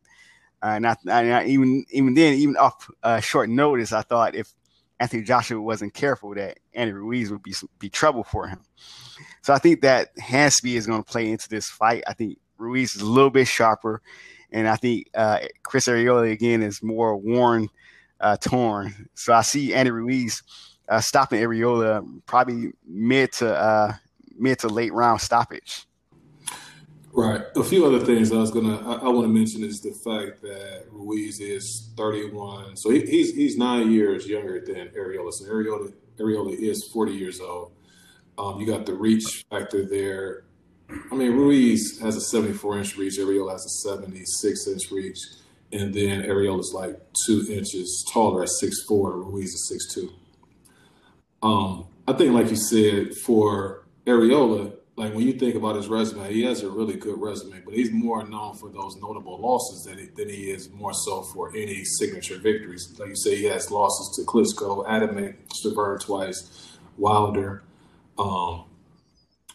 [0.62, 4.36] Uh, and, I, and I, even even then, even off uh, short notice, I thought
[4.36, 4.54] if
[5.00, 8.62] Anthony Joshua wasn't careful, that Andy Ruiz would be be trouble for him.
[9.44, 12.04] So I think that hand speed is going to play into this fight.
[12.08, 14.02] I think Ruiz is a little bit sharper,
[14.52, 17.70] and I think uh, Chris Arreola again is more worn,
[18.20, 19.10] uh, torn.
[19.14, 20.42] So I see Andy Ruiz
[20.90, 23.94] uh, stopping Arreola probably mid to uh,
[24.38, 25.86] mid to late round stoppage.
[27.18, 27.42] Right.
[27.56, 30.40] A few other things I was gonna I, I want to mention is the fact
[30.44, 35.32] that Ruiz is 31, so he, he's he's nine years younger than Arreola.
[35.32, 37.72] So Ariola Arreola is 40 years old.
[38.38, 40.44] Um, you got the reach factor there.
[41.12, 43.18] I mean, Ruiz has a 74 inch reach.
[43.18, 45.18] Arreola has a 76 inch reach.
[45.74, 49.26] And then Arreola is like two inches taller at 6'4.
[49.26, 50.12] Ruiz is 6'2.
[51.42, 56.34] Um, I think, like you said, for Arreola, like when you think about his resume,
[56.34, 60.00] he has a really good resume, but he's more known for those notable losses than
[60.00, 62.96] he, than he is more so for any signature victories.
[63.00, 67.62] Like you say, he has losses to Klitschko, Adamek, Stiverne twice, Wilder.
[68.18, 68.66] Um,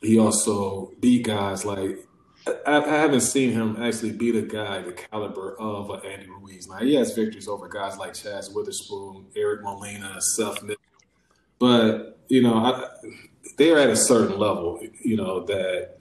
[0.01, 1.99] he also beat guys like
[2.47, 6.69] I, I, haven't seen him actually beat a guy the caliber of uh, Andy Ruiz.
[6.69, 10.77] Now he has victories over guys like Chaz Witherspoon, Eric Molina, Seth Miller,
[11.59, 12.89] but you know I,
[13.57, 14.81] they're at a certain level.
[15.03, 15.99] You know that.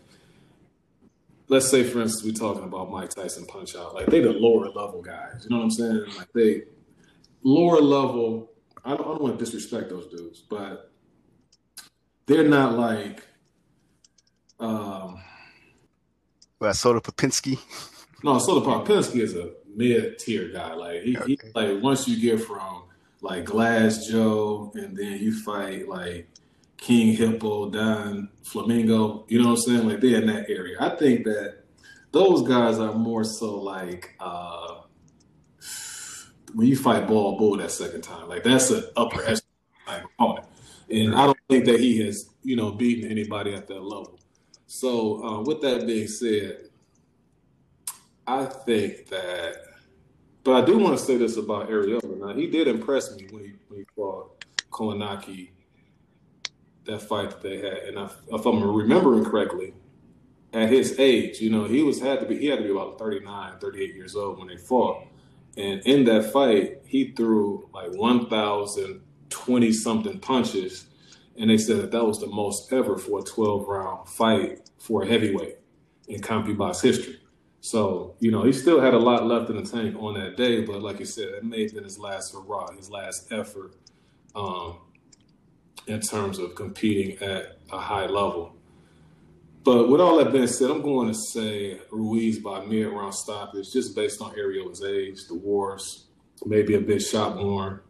[1.47, 3.93] Let's say, for instance, we're talking about Mike Tyson Punch Out.
[3.93, 5.43] Like they the lower level guys.
[5.43, 6.05] You know what I'm saying?
[6.17, 6.63] Like they
[7.43, 8.51] lower level.
[8.85, 10.91] I don't, I don't want to disrespect those dudes, but
[12.25, 13.23] they're not like
[14.59, 15.19] um
[16.59, 17.59] well, Soda Popinski.
[18.23, 20.75] No, Soda Popinski is a mid tier guy.
[20.75, 21.25] Like he, okay.
[21.25, 22.83] he, like once you get from
[23.21, 26.29] like Glass Joe, and then you fight like
[26.81, 29.25] King Hippo, Don Flamenco.
[29.29, 29.87] You know what I'm saying?
[29.87, 30.77] Like they're in that area.
[30.79, 31.59] I think that
[32.11, 34.81] those guys are more so like uh
[36.53, 38.27] when you fight Bald Bull that second time.
[38.27, 40.47] Like that's an upper echelon opponent.
[40.89, 44.19] And I don't think that he has, you know, beaten anybody at that level.
[44.65, 46.69] So uh, with that being said,
[48.25, 49.55] I think that
[50.43, 52.17] but I do want to say this about Arreola.
[52.17, 55.51] Now he did impress me when he when he fought Kownacki
[56.85, 57.77] that fight that they had.
[57.87, 59.73] And if, if I'm remembering correctly,
[60.53, 62.99] at his age, you know, he was had to be he had to be about
[62.99, 65.07] 39, 38 years old when they fought.
[65.57, 70.85] And in that fight, he threw like 1,020 something punches.
[71.37, 75.03] And they said that that was the most ever for a 12 round fight for
[75.03, 75.57] a heavyweight
[76.07, 77.17] in CompuBox history.
[77.61, 80.61] So, you know, he still had a lot left in the tank on that day.
[80.61, 83.75] But like you said, it may have been his last hurrah, his last effort
[84.35, 84.77] um,
[85.87, 88.55] in terms of competing at a high level.
[89.63, 93.71] But with all that being said, I'm going to say Ruiz by mid round stoppage,
[93.71, 96.05] just based on Arreola's age, the wars,
[96.45, 97.83] maybe a bit shot more.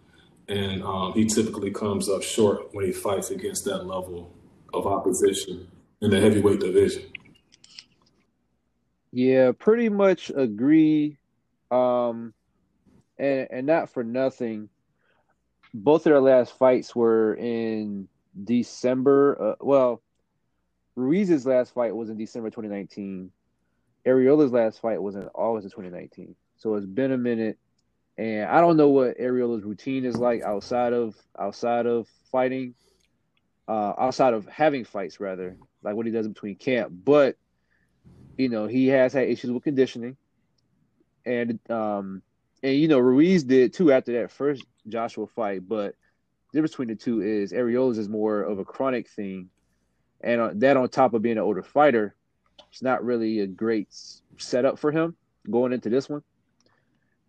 [0.47, 4.33] and um, he typically comes up short when he fights against that level
[4.73, 5.67] of opposition
[6.01, 7.03] in the heavyweight division.
[9.13, 11.17] Yeah, pretty much agree.
[11.69, 12.33] Um,
[13.17, 14.69] and and not for nothing,
[15.73, 18.07] both of their last fights were in
[18.43, 19.37] December.
[19.41, 20.01] Uh, well,
[20.95, 23.31] Ruiz's last fight was in December 2019.
[24.05, 26.35] Arreola's last fight was in August of 2019.
[26.57, 27.57] So it's been a minute,
[28.17, 32.75] and I don't know what Arreola's routine is like outside of outside of fighting,
[33.67, 36.91] uh, outside of having fights rather, like what he does between camp.
[37.03, 37.37] But
[38.37, 40.17] you know he has had issues with conditioning,
[41.25, 42.21] and um,
[42.63, 45.67] and you know Ruiz did too after that first Joshua fight.
[45.67, 45.95] But
[46.51, 49.49] the difference between the two is Arreola's is more of a chronic thing
[50.23, 52.15] and that on top of being an older fighter,
[52.71, 53.87] it's not really a great
[54.37, 55.15] setup for him
[55.49, 56.21] going into this one.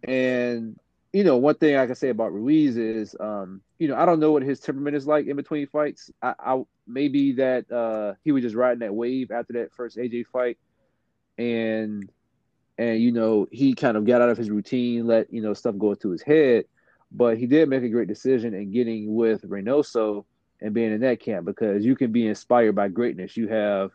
[0.05, 0.79] And
[1.13, 4.19] you know, one thing I can say about Ruiz is, um, you know, I don't
[4.19, 6.11] know what his temperament is like in between fights.
[6.23, 10.27] I, I maybe that uh, he was just riding that wave after that first AJ
[10.27, 10.59] fight,
[11.37, 12.11] and
[12.79, 15.79] and you know he kind of got out of his routine, let you know stuff
[15.79, 16.65] go into his head,
[17.11, 20.25] but he did make a great decision in getting with Reynoso
[20.61, 23.37] and being in that camp because you can be inspired by greatness.
[23.37, 23.91] You have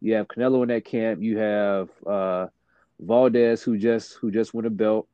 [0.00, 1.22] you have Canelo in that camp.
[1.22, 2.46] You have uh,
[3.00, 5.08] Valdez who just who just won a belt.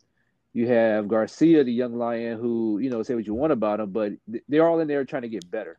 [0.52, 3.90] You have Garcia, the young lion, who you know say what you want about him,
[3.90, 4.12] but
[4.48, 5.78] they're all in there trying to get better.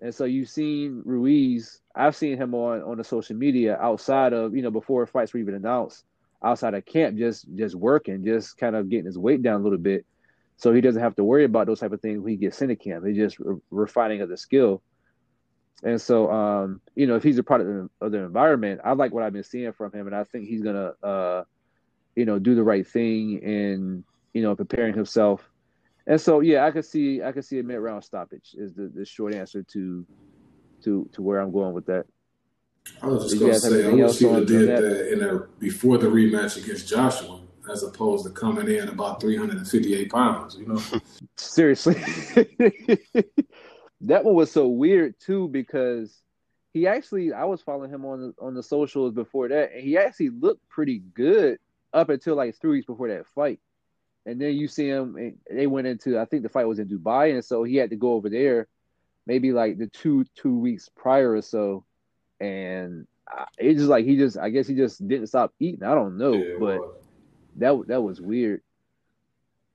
[0.00, 1.80] And so you've seen Ruiz.
[1.94, 5.40] I've seen him on on the social media outside of you know before fights were
[5.40, 6.04] even announced,
[6.42, 9.78] outside of camp, just just working, just kind of getting his weight down a little
[9.78, 10.06] bit
[10.60, 12.76] so he doesn't have to worry about those type of things when he gets into
[12.76, 13.06] camp.
[13.06, 14.82] He's just re- refining of the skill.
[15.82, 19.10] And so, um, you know, if he's a product of, of the environment, I like
[19.10, 21.44] what I've been seeing from him, and I think he's gonna, uh,
[22.14, 25.48] you know, do the right thing and you know, preparing himself.
[26.06, 28.92] And so, yeah, I could see, I could see a mid round stoppage is the,
[28.94, 30.06] the short answer to,
[30.84, 32.04] to, to where I'm going with that.
[33.02, 35.98] I was just gonna say, I wish he would did that, that in a before
[35.98, 37.40] the rematch against Joshua
[37.70, 40.82] as opposed to coming in about 358 pounds, you know?
[41.36, 41.94] Seriously.
[44.02, 46.20] that one was so weird too because
[46.72, 49.96] he actually I was following him on the, on the socials before that and he
[49.96, 51.58] actually looked pretty good
[51.92, 53.60] up until like 3 weeks before that fight.
[54.26, 56.88] And then you see him eh, they went into I think the fight was in
[56.88, 58.68] Dubai and so he had to go over there
[59.26, 61.84] maybe like the 2 2 weeks prior or so
[62.40, 63.06] and
[63.58, 65.82] it's just like he just I guess he just didn't stop eating.
[65.84, 66.80] I don't know, yeah, but
[67.56, 68.62] that that was weird.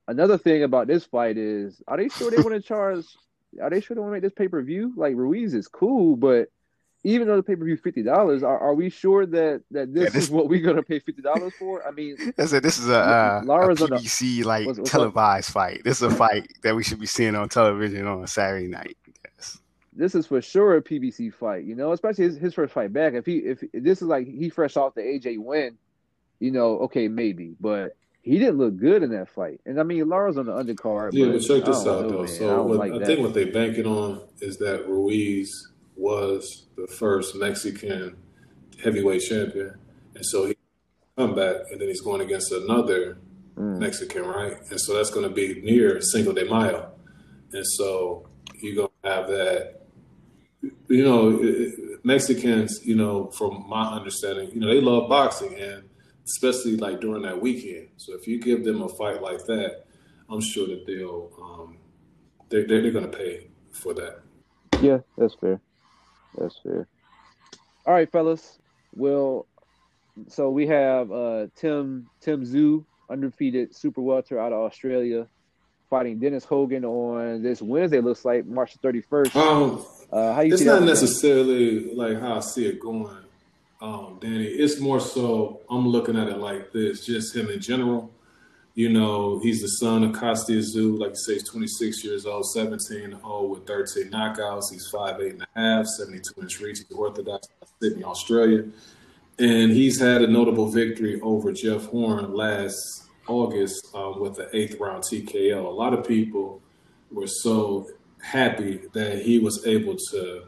[0.08, 3.04] Another thing about this fight is, are they sure they want to charge?
[3.60, 4.92] Are they sure they want to make this pay per view?
[4.96, 6.48] Like Ruiz is cool, but
[7.02, 10.04] even though the pay per view fifty dollars, are, are we sure that that this,
[10.04, 10.24] yeah, this...
[10.24, 11.86] is what we're gonna pay fifty dollars for?
[11.86, 15.54] I mean, I said this is a, uh, a PBC like what's, what's televised up?
[15.54, 15.84] fight.
[15.84, 18.96] This is a fight that we should be seeing on television on a Saturday night.
[19.96, 23.14] This is for sure a PBC fight, you know, especially his, his first fight back.
[23.14, 25.78] If he if this is like he fresh off the AJ win,
[26.38, 29.60] you know, okay, maybe, but he didn't look good in that fight.
[29.66, 31.10] And I mean, Lara's on the undercard.
[31.12, 32.18] Yeah, but, check this out know, though.
[32.24, 32.28] Man.
[32.28, 35.50] So I, what, like I think what they're banking on is that Ruiz
[35.94, 38.16] was the first Mexican
[38.82, 39.78] heavyweight champion,
[40.16, 40.56] and so he
[41.16, 43.18] come back, and then he's going against another
[43.56, 43.78] mm.
[43.78, 44.56] Mexican, right?
[44.70, 46.90] And so that's going to be near Cinco de Mayo,
[47.52, 48.28] and so
[48.60, 49.85] you're going to have that.
[50.88, 51.70] You know,
[52.02, 55.88] Mexicans, you know, from my understanding, you know, they love boxing and
[56.24, 57.88] especially like during that weekend.
[57.96, 59.84] So if you give them a fight like that,
[60.28, 61.78] I'm sure that they'll um,
[62.48, 64.22] they, they're, they're going to pay for that.
[64.80, 65.60] Yeah, that's fair.
[66.36, 66.88] That's fair.
[67.86, 68.58] All right, fellas.
[68.94, 69.46] Well,
[70.28, 75.28] so we have uh, Tim Tim Tszyu, undefeated super welter out of Australia,
[75.88, 78.00] fighting Dennis Hogan on this Wednesday.
[78.00, 79.32] Looks like March thirty first.
[80.12, 80.54] Uh, how you?
[80.54, 83.16] It's not necessarily like how I see it going,
[83.80, 84.46] um, Danny.
[84.46, 88.12] It's more so I'm looking at it like this, just him in general.
[88.74, 92.44] You know, he's the son of Kostya Tszyu, like you say, he's 26 years old,
[92.50, 94.70] 17 old with 13 knockouts.
[94.70, 96.78] He's 5'8 and a half, 72 inch reach.
[96.86, 97.48] He's Orthodox
[97.80, 98.64] Sydney, Australia.
[99.38, 104.78] And he's had a notable victory over Jeff Horn last August um, with the eighth
[104.78, 105.64] round TKO.
[105.64, 106.60] A lot of people
[107.10, 107.88] were so
[108.26, 110.46] happy that he was able to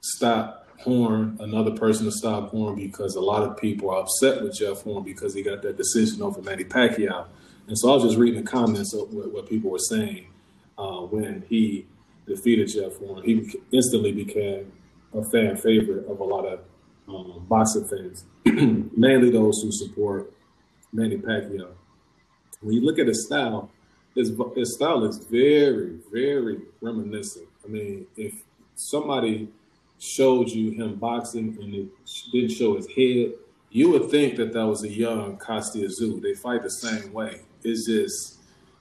[0.00, 4.56] stop Horn, another person to stop Horn, because a lot of people are upset with
[4.56, 7.26] Jeff Horn because he got that decision over Manny Pacquiao.
[7.66, 10.28] And so I was just reading the comments of what, people were saying
[10.78, 11.86] uh, when he
[12.28, 13.24] defeated Jeff Horn.
[13.24, 14.70] He instantly became
[15.12, 16.60] a fan favorite of a lot of
[17.08, 18.24] um, boxing fans,
[18.96, 20.32] mainly those who support
[20.92, 21.70] Manny Pacquiao.
[22.60, 23.70] When you look at his style,
[24.18, 27.46] his, his style is very, very reminiscent.
[27.64, 28.34] I mean, if
[28.74, 29.48] somebody
[30.00, 31.88] showed you him boxing and it
[32.32, 33.32] didn't show his head,
[33.70, 36.20] you would think that that was a young Kostya Tszyu.
[36.20, 38.38] They fight the same way It's just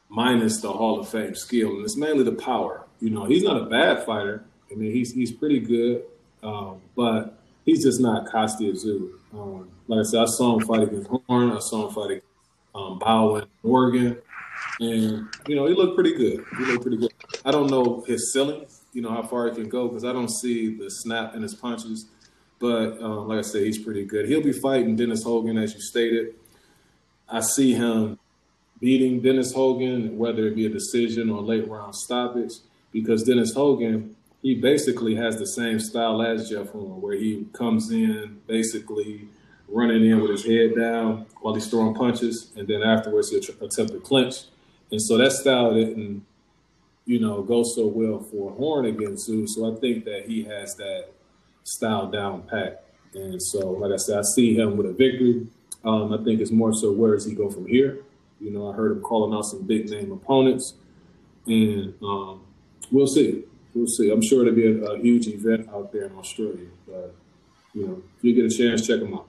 [0.10, 2.88] minus the Hall of Fame skill, and it's mainly the power.
[3.00, 4.44] You know, he's not a bad fighter.
[4.72, 6.04] I mean, he's he's pretty good,
[6.42, 9.12] um, but he's just not Kostya Tszyu.
[9.34, 11.52] Um, like I said, I saw him fight against Horn.
[11.52, 12.28] I saw him fight against
[12.74, 14.18] um, Bowyn Morgan,
[14.80, 16.43] and you know, he looked pretty good.
[16.57, 17.13] He looked pretty good.
[17.45, 18.65] I don't know his ceiling.
[18.93, 21.53] You know how far he can go because I don't see the snap in his
[21.53, 22.07] punches.
[22.59, 24.28] But uh, like I said, he's pretty good.
[24.28, 26.36] He'll be fighting Dennis Hogan, as you stated.
[27.30, 28.20] I see him
[28.80, 32.53] beating Dennis Hogan, whether it be a decision or late round stoppage,
[32.91, 37.91] because Dennis Hogan, he basically has the same style as Jeff Horn, where he comes
[37.91, 39.28] in basically
[39.68, 43.91] running in with his head down while he's throwing punches, and then afterwards he'll attempt
[43.91, 44.45] to clinch.
[44.92, 46.26] And so that style didn't,
[47.06, 49.48] you know, go so well for Horn against Tszyu.
[49.48, 51.10] So I think that he has that
[51.64, 52.86] style down pat.
[53.14, 55.48] And so, like I said, I see him with a victory.
[55.84, 58.04] Um, I think it's more so where does he go from here?
[58.40, 60.76] You know, I heard him calling out some big name opponents,
[61.48, 62.42] and um,
[62.92, 63.44] we'll see.
[63.74, 64.12] We'll see.
[64.12, 66.68] I'm sure it'll be a, a, huge event out there in Australia.
[66.86, 67.16] But
[67.74, 69.28] you know, if you get a chance, check him out.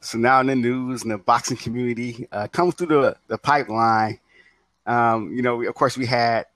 [0.00, 4.20] So now in the news and the boxing community, uh, coming through the the pipeline,
[4.86, 6.46] um, you know, of course we had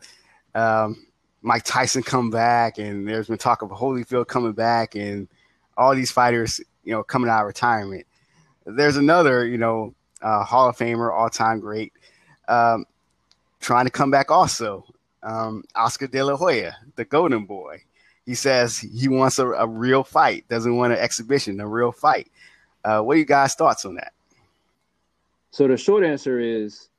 [0.55, 1.07] um,
[1.43, 5.29] Mike Tyson come back, and there's been talk of Holyfield coming back, and
[5.77, 8.07] all these fighters, you know, coming out of retirement.
[8.67, 11.93] There's another, you know, uh, Hall of Famer, all time great,
[12.49, 12.85] um,
[13.61, 14.85] trying to come back also.
[15.23, 17.83] Um, Oscar De La Hoya, the Golden Boy.
[18.27, 22.31] He says he wants a, a real fight, doesn't want an exhibition, a real fight.
[22.85, 24.13] Uh, what are you guys' thoughts on that?
[25.51, 26.90] So the short answer is,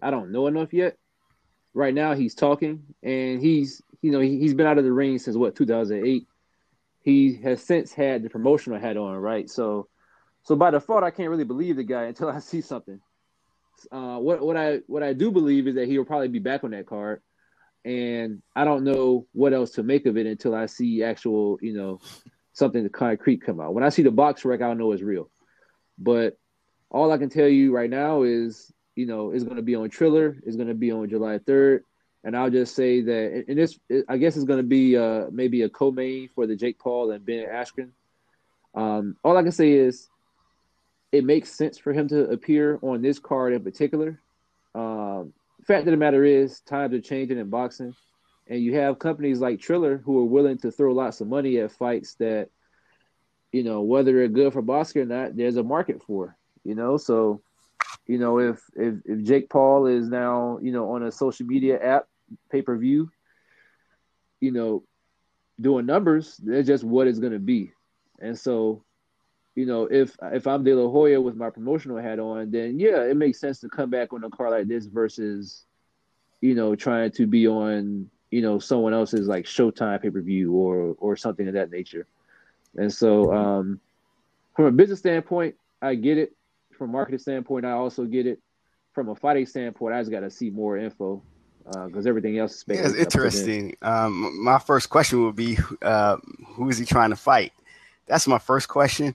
[0.00, 0.96] I don't know enough yet.
[1.74, 5.18] Right now, he's talking, and he's you know he, has been out of the ring
[5.18, 6.26] since what 2008.
[7.02, 9.48] He has since had the promotional hat on, right?
[9.48, 9.88] So
[10.42, 13.00] so by default, I can't really believe the guy until I see something.
[13.92, 16.64] Uh, what what I what I do believe is that he will probably be back
[16.64, 17.22] on that card,
[17.84, 21.74] and I don't know what else to make of it until I see actual, you
[21.74, 22.00] know,
[22.52, 23.74] something concrete come out.
[23.74, 25.30] When I see the BoxRec, I know it's real.
[25.96, 26.38] But
[26.90, 29.88] all I can tell you right now is, you know, it's going to be on
[29.88, 30.36] Triller.
[30.44, 31.84] It's going to be on July third,
[32.24, 33.78] and I'll just say that, and this,
[34.08, 37.24] I guess, it's going to be uh, maybe a co-main for the Jake Paul and
[37.24, 37.90] Ben Askren.
[38.74, 40.08] Um, all I can say is
[41.12, 44.20] it makes sense for him to appear on this card in particular.
[44.74, 45.32] Um,
[45.64, 47.94] fact of the matter is, times are changing in boxing,
[48.48, 51.70] and you have companies like Triller who are willing to throw lots of money at
[51.70, 52.48] fights that,
[53.52, 56.36] you know, whether they're good for boxing or not, there's a market for.
[56.64, 57.42] You know, so,
[58.06, 61.78] you know, if if if Jake Paul is now, you know, on a social media
[61.82, 62.06] app
[62.50, 63.10] pay per view,
[64.40, 64.82] you know,
[65.60, 67.72] doing numbers, that's just what it's going to be,
[68.20, 68.82] and so
[69.58, 73.02] you know, if if I'm De La Hoya with my promotional hat on, then yeah,
[73.02, 75.64] it makes sense to come back on a car like this versus,
[76.40, 80.52] you know, trying to be on, you know, someone else's like Showtime pay per view
[80.52, 82.06] or or something of that nature.
[82.76, 83.80] And so, um,
[84.54, 86.36] from a business standpoint, I get it.
[86.78, 88.40] From a marketing standpoint, I also get it.
[88.92, 91.22] From a fighting standpoint, I just got to see more info
[91.64, 93.76] because uh, everything else is yeah, interesting.
[93.82, 96.16] Um, my first question would be, uh,
[96.46, 97.52] who is he trying to fight?
[98.06, 99.14] That's my first question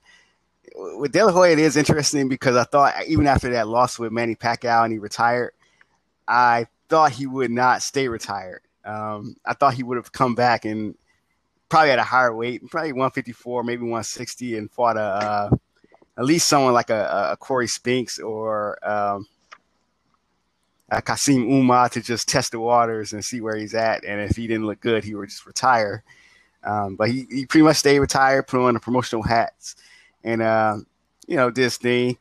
[0.76, 4.12] with De La Hoya, it is interesting because I thought even after that loss with
[4.12, 5.54] Manny Pacquiao and he retired,
[6.28, 8.62] I thought he would not stay retired.
[8.86, 10.96] Um, I thought he would have come back and
[11.70, 15.50] probably at a higher weight, probably 154, maybe 160, and fought a uh,
[16.18, 19.28] at least someone like a, a Corey Spinks or um,
[20.90, 24.04] a Kassim Ouma to just test the waters and see where he's at.
[24.04, 26.04] And if he didn't look good, he would just retire.
[26.64, 29.76] Um, but he, he pretty much stayed retired, put on the promotional hats,
[30.24, 30.78] and uh,
[31.28, 32.18] you know this thing.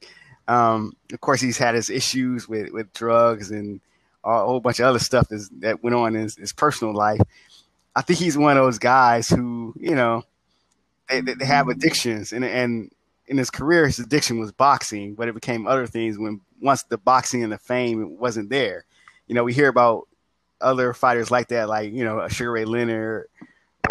[0.49, 3.80] Um, of course, he's had his issues with, with drugs and
[4.24, 7.20] a whole bunch of other stuff is, that went on in his, his, personal life.
[7.95, 10.24] I think he's one of those guys who, you know,
[11.09, 12.90] they, they have addictions, and and
[13.26, 16.98] in his career, his addiction was boxing, but it became other things when once the
[16.98, 18.84] boxing and the fame wasn't there.
[19.26, 20.08] You know, we hear about
[20.60, 23.28] other fighters like that, like you know, Sugar Ray Leonard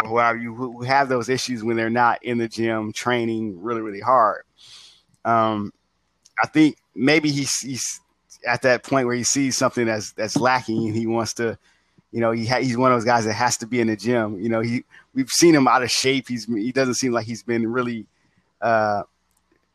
[0.02, 3.80] or whoever you who have those issues when they're not in the gym training really,
[3.80, 4.44] really hard.
[5.24, 5.72] Um,
[6.42, 8.00] I think maybe he's, he's
[8.46, 11.58] at that point where he sees something that's that's lacking and he wants to,
[12.10, 13.96] you know, he ha- he's one of those guys that has to be in the
[13.96, 14.40] gym.
[14.40, 16.28] You know, he we've seen him out of shape.
[16.28, 18.06] He's he doesn't seem like he's been really
[18.60, 19.02] uh,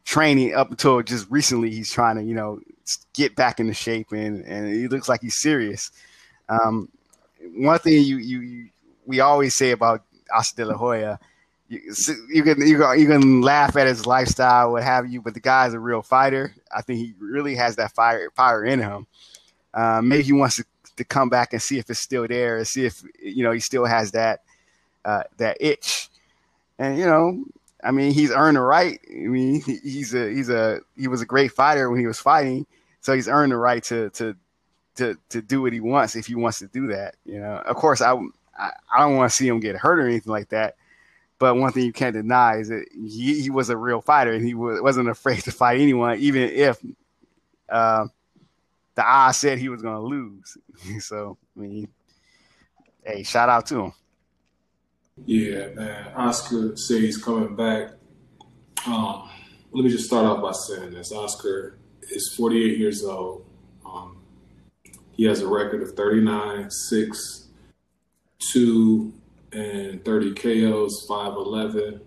[0.08, 1.70] training up until just recently.
[1.70, 2.60] He's trying to you know
[3.14, 5.92] get back into shape and and he looks like he's serious.
[6.50, 6.90] Um,
[7.56, 8.70] one thing you, you you
[9.06, 10.04] we always say about
[10.34, 11.20] Oscar De La Hoya
[11.70, 11.94] you,
[12.30, 15.40] you can you can you can laugh at his lifestyle, what have you, but the
[15.40, 16.54] guy's a real fighter.
[16.72, 19.08] I think he really has that fire fire in him.
[19.74, 22.68] Uh, maybe he wants to, to come back and see if it's still there, and
[22.68, 24.42] see if you know he still has that
[25.04, 26.10] uh, that itch.
[26.80, 27.44] And you know,
[27.88, 29.00] I mean, he's earned the right.
[29.10, 32.20] I mean, he, he's a he's a he was a great fighter when he was
[32.20, 32.68] fighting,
[33.00, 34.36] so he's earned the right to to
[34.96, 37.16] to to do what he wants if he wants to do that.
[37.24, 38.12] You know, of course, I
[38.60, 40.76] I, I don't want to see him get hurt or anything like that.
[41.40, 44.46] But one thing you can't deny is that he, he was a real fighter and
[44.46, 46.84] he was, wasn't afraid to fight anyone, even if
[47.70, 48.08] uh,
[48.96, 50.58] the odds said he was going to lose.
[51.06, 51.88] so, I mean,
[53.06, 53.94] hey, shout out to him.
[55.26, 56.14] Yeah, man.
[56.16, 57.92] Oscar says he's coming back.
[58.86, 59.30] Um,
[59.72, 61.12] let me just start off by saying this.
[61.12, 61.78] Oscar
[62.10, 63.46] is 48 years old.
[63.86, 64.18] Um,
[65.12, 67.48] he has a record of 39, 6,
[68.52, 69.14] 2,
[69.52, 72.02] and 30 KOs, 5'11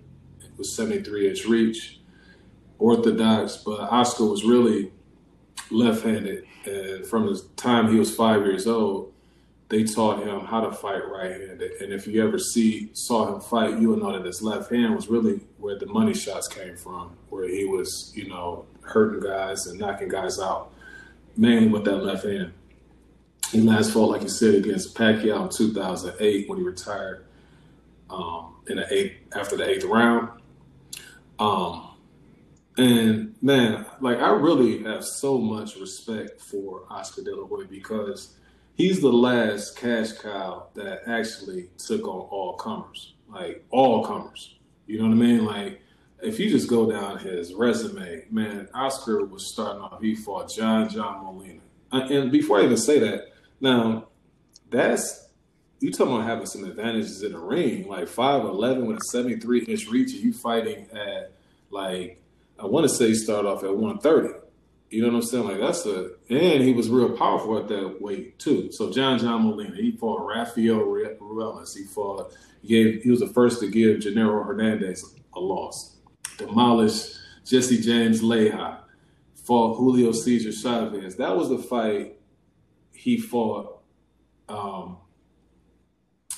[0.57, 2.01] with 73 inch reach.
[2.79, 4.91] Orthodox, but Oscar was really
[5.71, 6.45] left handed.
[6.65, 9.13] And from the time he was five years old,
[9.71, 11.81] they taught him how to fight right handed.
[11.81, 14.97] And if you ever see saw him fight, you will know that his left hand
[14.97, 19.69] was really where the money shots came from, where he was, you know, hurting guys
[19.69, 20.73] and knocking guys out,
[21.37, 22.53] mainly with that left hand.
[23.53, 27.25] He last fought, like you said, against Pacquiao in 2008 when he retired
[28.11, 30.31] um, in the eighth after the eighth round.
[31.39, 31.95] Um,
[32.77, 38.37] and man, like I really have so much respect for Oscar De La Hoya because
[38.81, 44.57] he's the last cash cow that actually took on all comers, like all comers.
[44.87, 45.45] You know what I mean?
[45.45, 45.83] Like
[46.23, 50.01] if you just go down his resume, man, Oscar was starting off.
[50.01, 51.61] He fought John John Molina,
[51.93, 54.09] uh, and before I even say that, now
[54.71, 55.29] that's
[55.81, 59.39] you talking about having some advantages in the ring, like five eleven with a seventy
[59.39, 61.33] three inch reach, you fighting at
[61.71, 62.19] like
[62.59, 64.35] I want to say start off at one thirty.
[64.91, 65.45] You know what I'm saying?
[65.45, 68.73] Like that's a and he was real powerful at that weight too.
[68.73, 71.77] So John John Molina, he fought Rafael Ruelas.
[71.77, 75.97] He fought he gave he was the first to give Genaro Hernandez a loss.
[76.39, 78.79] Demolished Jesse James Leija.
[79.37, 81.17] Fought Julio Cesar Chavez.
[81.17, 82.17] That was the fight
[82.93, 83.81] he fought
[84.49, 84.99] um,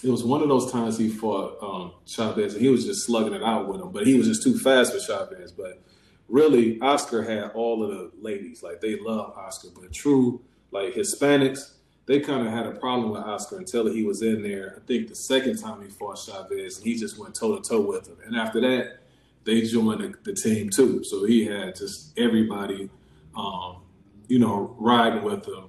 [0.03, 3.34] it was one of those times he fought um, Chavez, and he was just slugging
[3.34, 5.53] it out with him, but he was just too fast for Chavez.
[5.53, 5.80] But
[6.28, 11.74] really, Oscar had all of the ladies like they love Oscar, but true like Hispanics,
[12.06, 14.74] they kind of had a problem with Oscar until he was in there.
[14.76, 17.80] I think the second time he fought Chavez, and he just went toe to toe
[17.80, 18.16] with him.
[18.24, 18.98] And after that,
[19.44, 21.04] they joined the, the team too.
[21.04, 22.90] So he had just everybody,
[23.36, 23.82] um,
[24.28, 25.66] you know, riding with him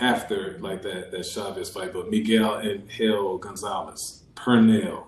[0.00, 5.04] after like that that Chavez fight, but Miguel Angel Gonzalez, Pernell,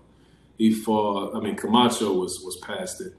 [0.59, 1.37] he fought.
[1.37, 3.15] I mean, Camacho was was past it.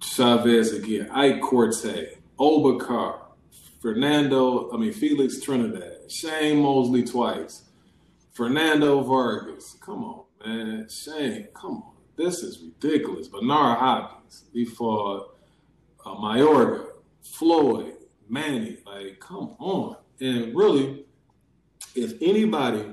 [0.00, 3.22] Chavez again, Ike Quartey, Oba Carr,
[3.80, 4.70] Fernando.
[4.72, 7.62] I mean, Felix Trinidad, Shane Mosley twice,
[8.32, 9.76] Fernando Vargas.
[9.80, 11.48] Come on, man, Shane.
[11.54, 13.28] Come on, this is ridiculous.
[13.28, 15.36] Bernard Hopkins, he fought
[16.04, 16.86] uh, Mayorga,
[17.22, 17.94] Floyd,
[18.28, 18.78] Manny.
[18.86, 19.96] Like, come on.
[20.20, 21.04] And really,
[21.94, 22.84] if anybody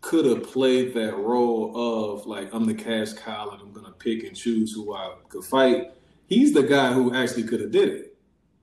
[0.00, 4.24] could have played that role of like I'm the cash cow and I'm gonna pick
[4.24, 5.92] and choose who I could fight,
[6.32, 8.16] he's the guy who actually could have did it.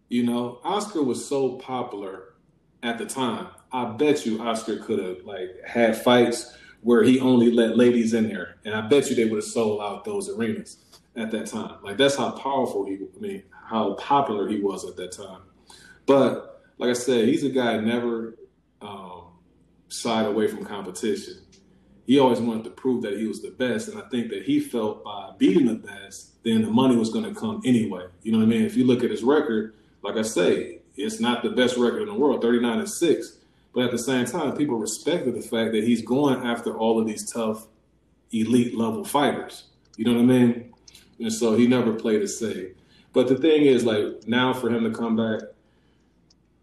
[0.10, 2.34] You know, Oscar was so popular
[2.82, 7.52] at the time I bet you Oscar could have like had fights where he only
[7.52, 10.78] let ladies in there, and I bet you they would have sold out those arenas
[11.16, 11.76] at that time.
[11.84, 15.42] Like that's how powerful he, I mean, how popular he was at that time.
[16.06, 18.36] But like I said, he's a guy never
[18.82, 19.26] um,
[19.90, 21.36] shied away from competition.
[22.10, 24.60] He always wanted to prove that he was the best, and I think that he
[24.60, 28.08] felt by beating the best, then the money was going to come anyway.
[28.24, 28.64] You know what I mean?
[28.64, 32.08] If you look at his record, like I say, it's not the best record in
[32.08, 33.38] the world, 39 and 6.
[33.76, 37.06] But at the same time, people respected the fact that he's going after all of
[37.06, 37.68] these tough,
[38.32, 39.66] elite level fighters.
[39.96, 40.74] You know what I mean?
[41.20, 42.70] And so he never played it safe.
[43.14, 45.48] But the thing is, like, now for him to come back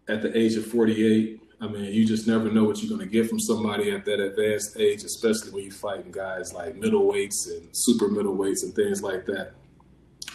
[0.09, 3.11] at the age of 48, I mean, you just never know what you're going to
[3.11, 7.69] get from somebody at that advanced age, especially when you're fighting guys like middleweights and
[7.71, 9.53] super middleweights and things like that.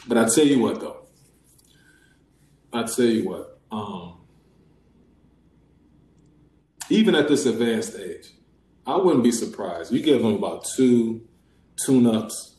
[0.08, 1.06] But I tell you what, though,
[2.72, 4.18] I tell you what, um,
[6.90, 8.30] even at this advanced age,
[8.84, 9.92] I wouldn't be surprised.
[9.92, 11.22] You give him about two
[11.86, 12.56] tune-ups,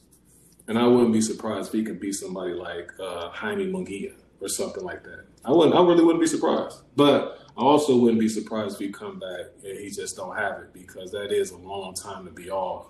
[0.70, 4.48] and I wouldn't be surprised if he could beat somebody like uh, Jaime Munguia or
[4.48, 5.26] something like that.
[5.46, 5.76] I wouldn't.
[5.76, 6.82] I really wouldn't be surprised.
[6.96, 10.60] But I also wouldn't be surprised if he come back and he just don't have
[10.60, 12.88] it because that is a long time to be off.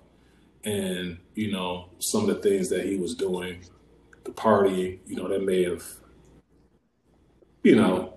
[0.64, 3.64] And you know some of the things that he was doing,
[4.24, 5.84] the party, you know, that may have,
[7.64, 8.14] you know,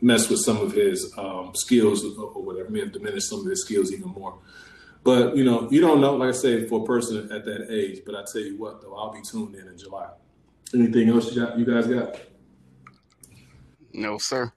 [0.00, 3.62] messed with some of his um, skills or whatever, may have diminished some of his
[3.62, 4.38] skills even more.
[5.04, 6.16] But you know, you don't know.
[6.16, 8.00] Like I say, for a person at that age.
[8.04, 10.08] But I tell you what, though, I'll be tuned in in July.
[10.74, 11.58] Anything else you got?
[11.58, 12.18] You guys got?
[13.98, 14.52] No, sir.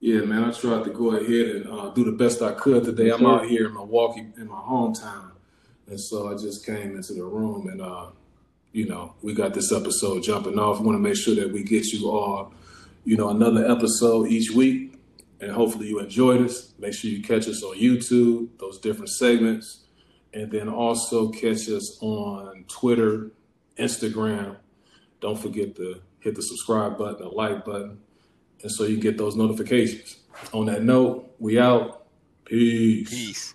[0.00, 3.08] Yeah, man, I tried to go ahead and uh, do the best I could today.
[3.08, 5.30] I'm out here in Milwaukee, in my hometown,
[5.86, 8.08] and so I just came into the room, and uh,
[8.72, 10.80] you know, we got this episode jumping off.
[10.80, 12.52] We want to make sure that we get you all,
[13.06, 15.00] you know, another episode each week,
[15.40, 16.74] and hopefully you enjoyed us.
[16.78, 19.86] Make sure you catch us on YouTube, those different segments,
[20.34, 23.30] and then also catch us on Twitter,
[23.78, 24.56] Instagram.
[25.22, 28.00] Don't forget to hit the subscribe button, the like button
[28.66, 30.16] and so you get those notifications.
[30.52, 32.08] On that note, we out.
[32.44, 33.08] Peace.
[33.08, 33.54] Peace.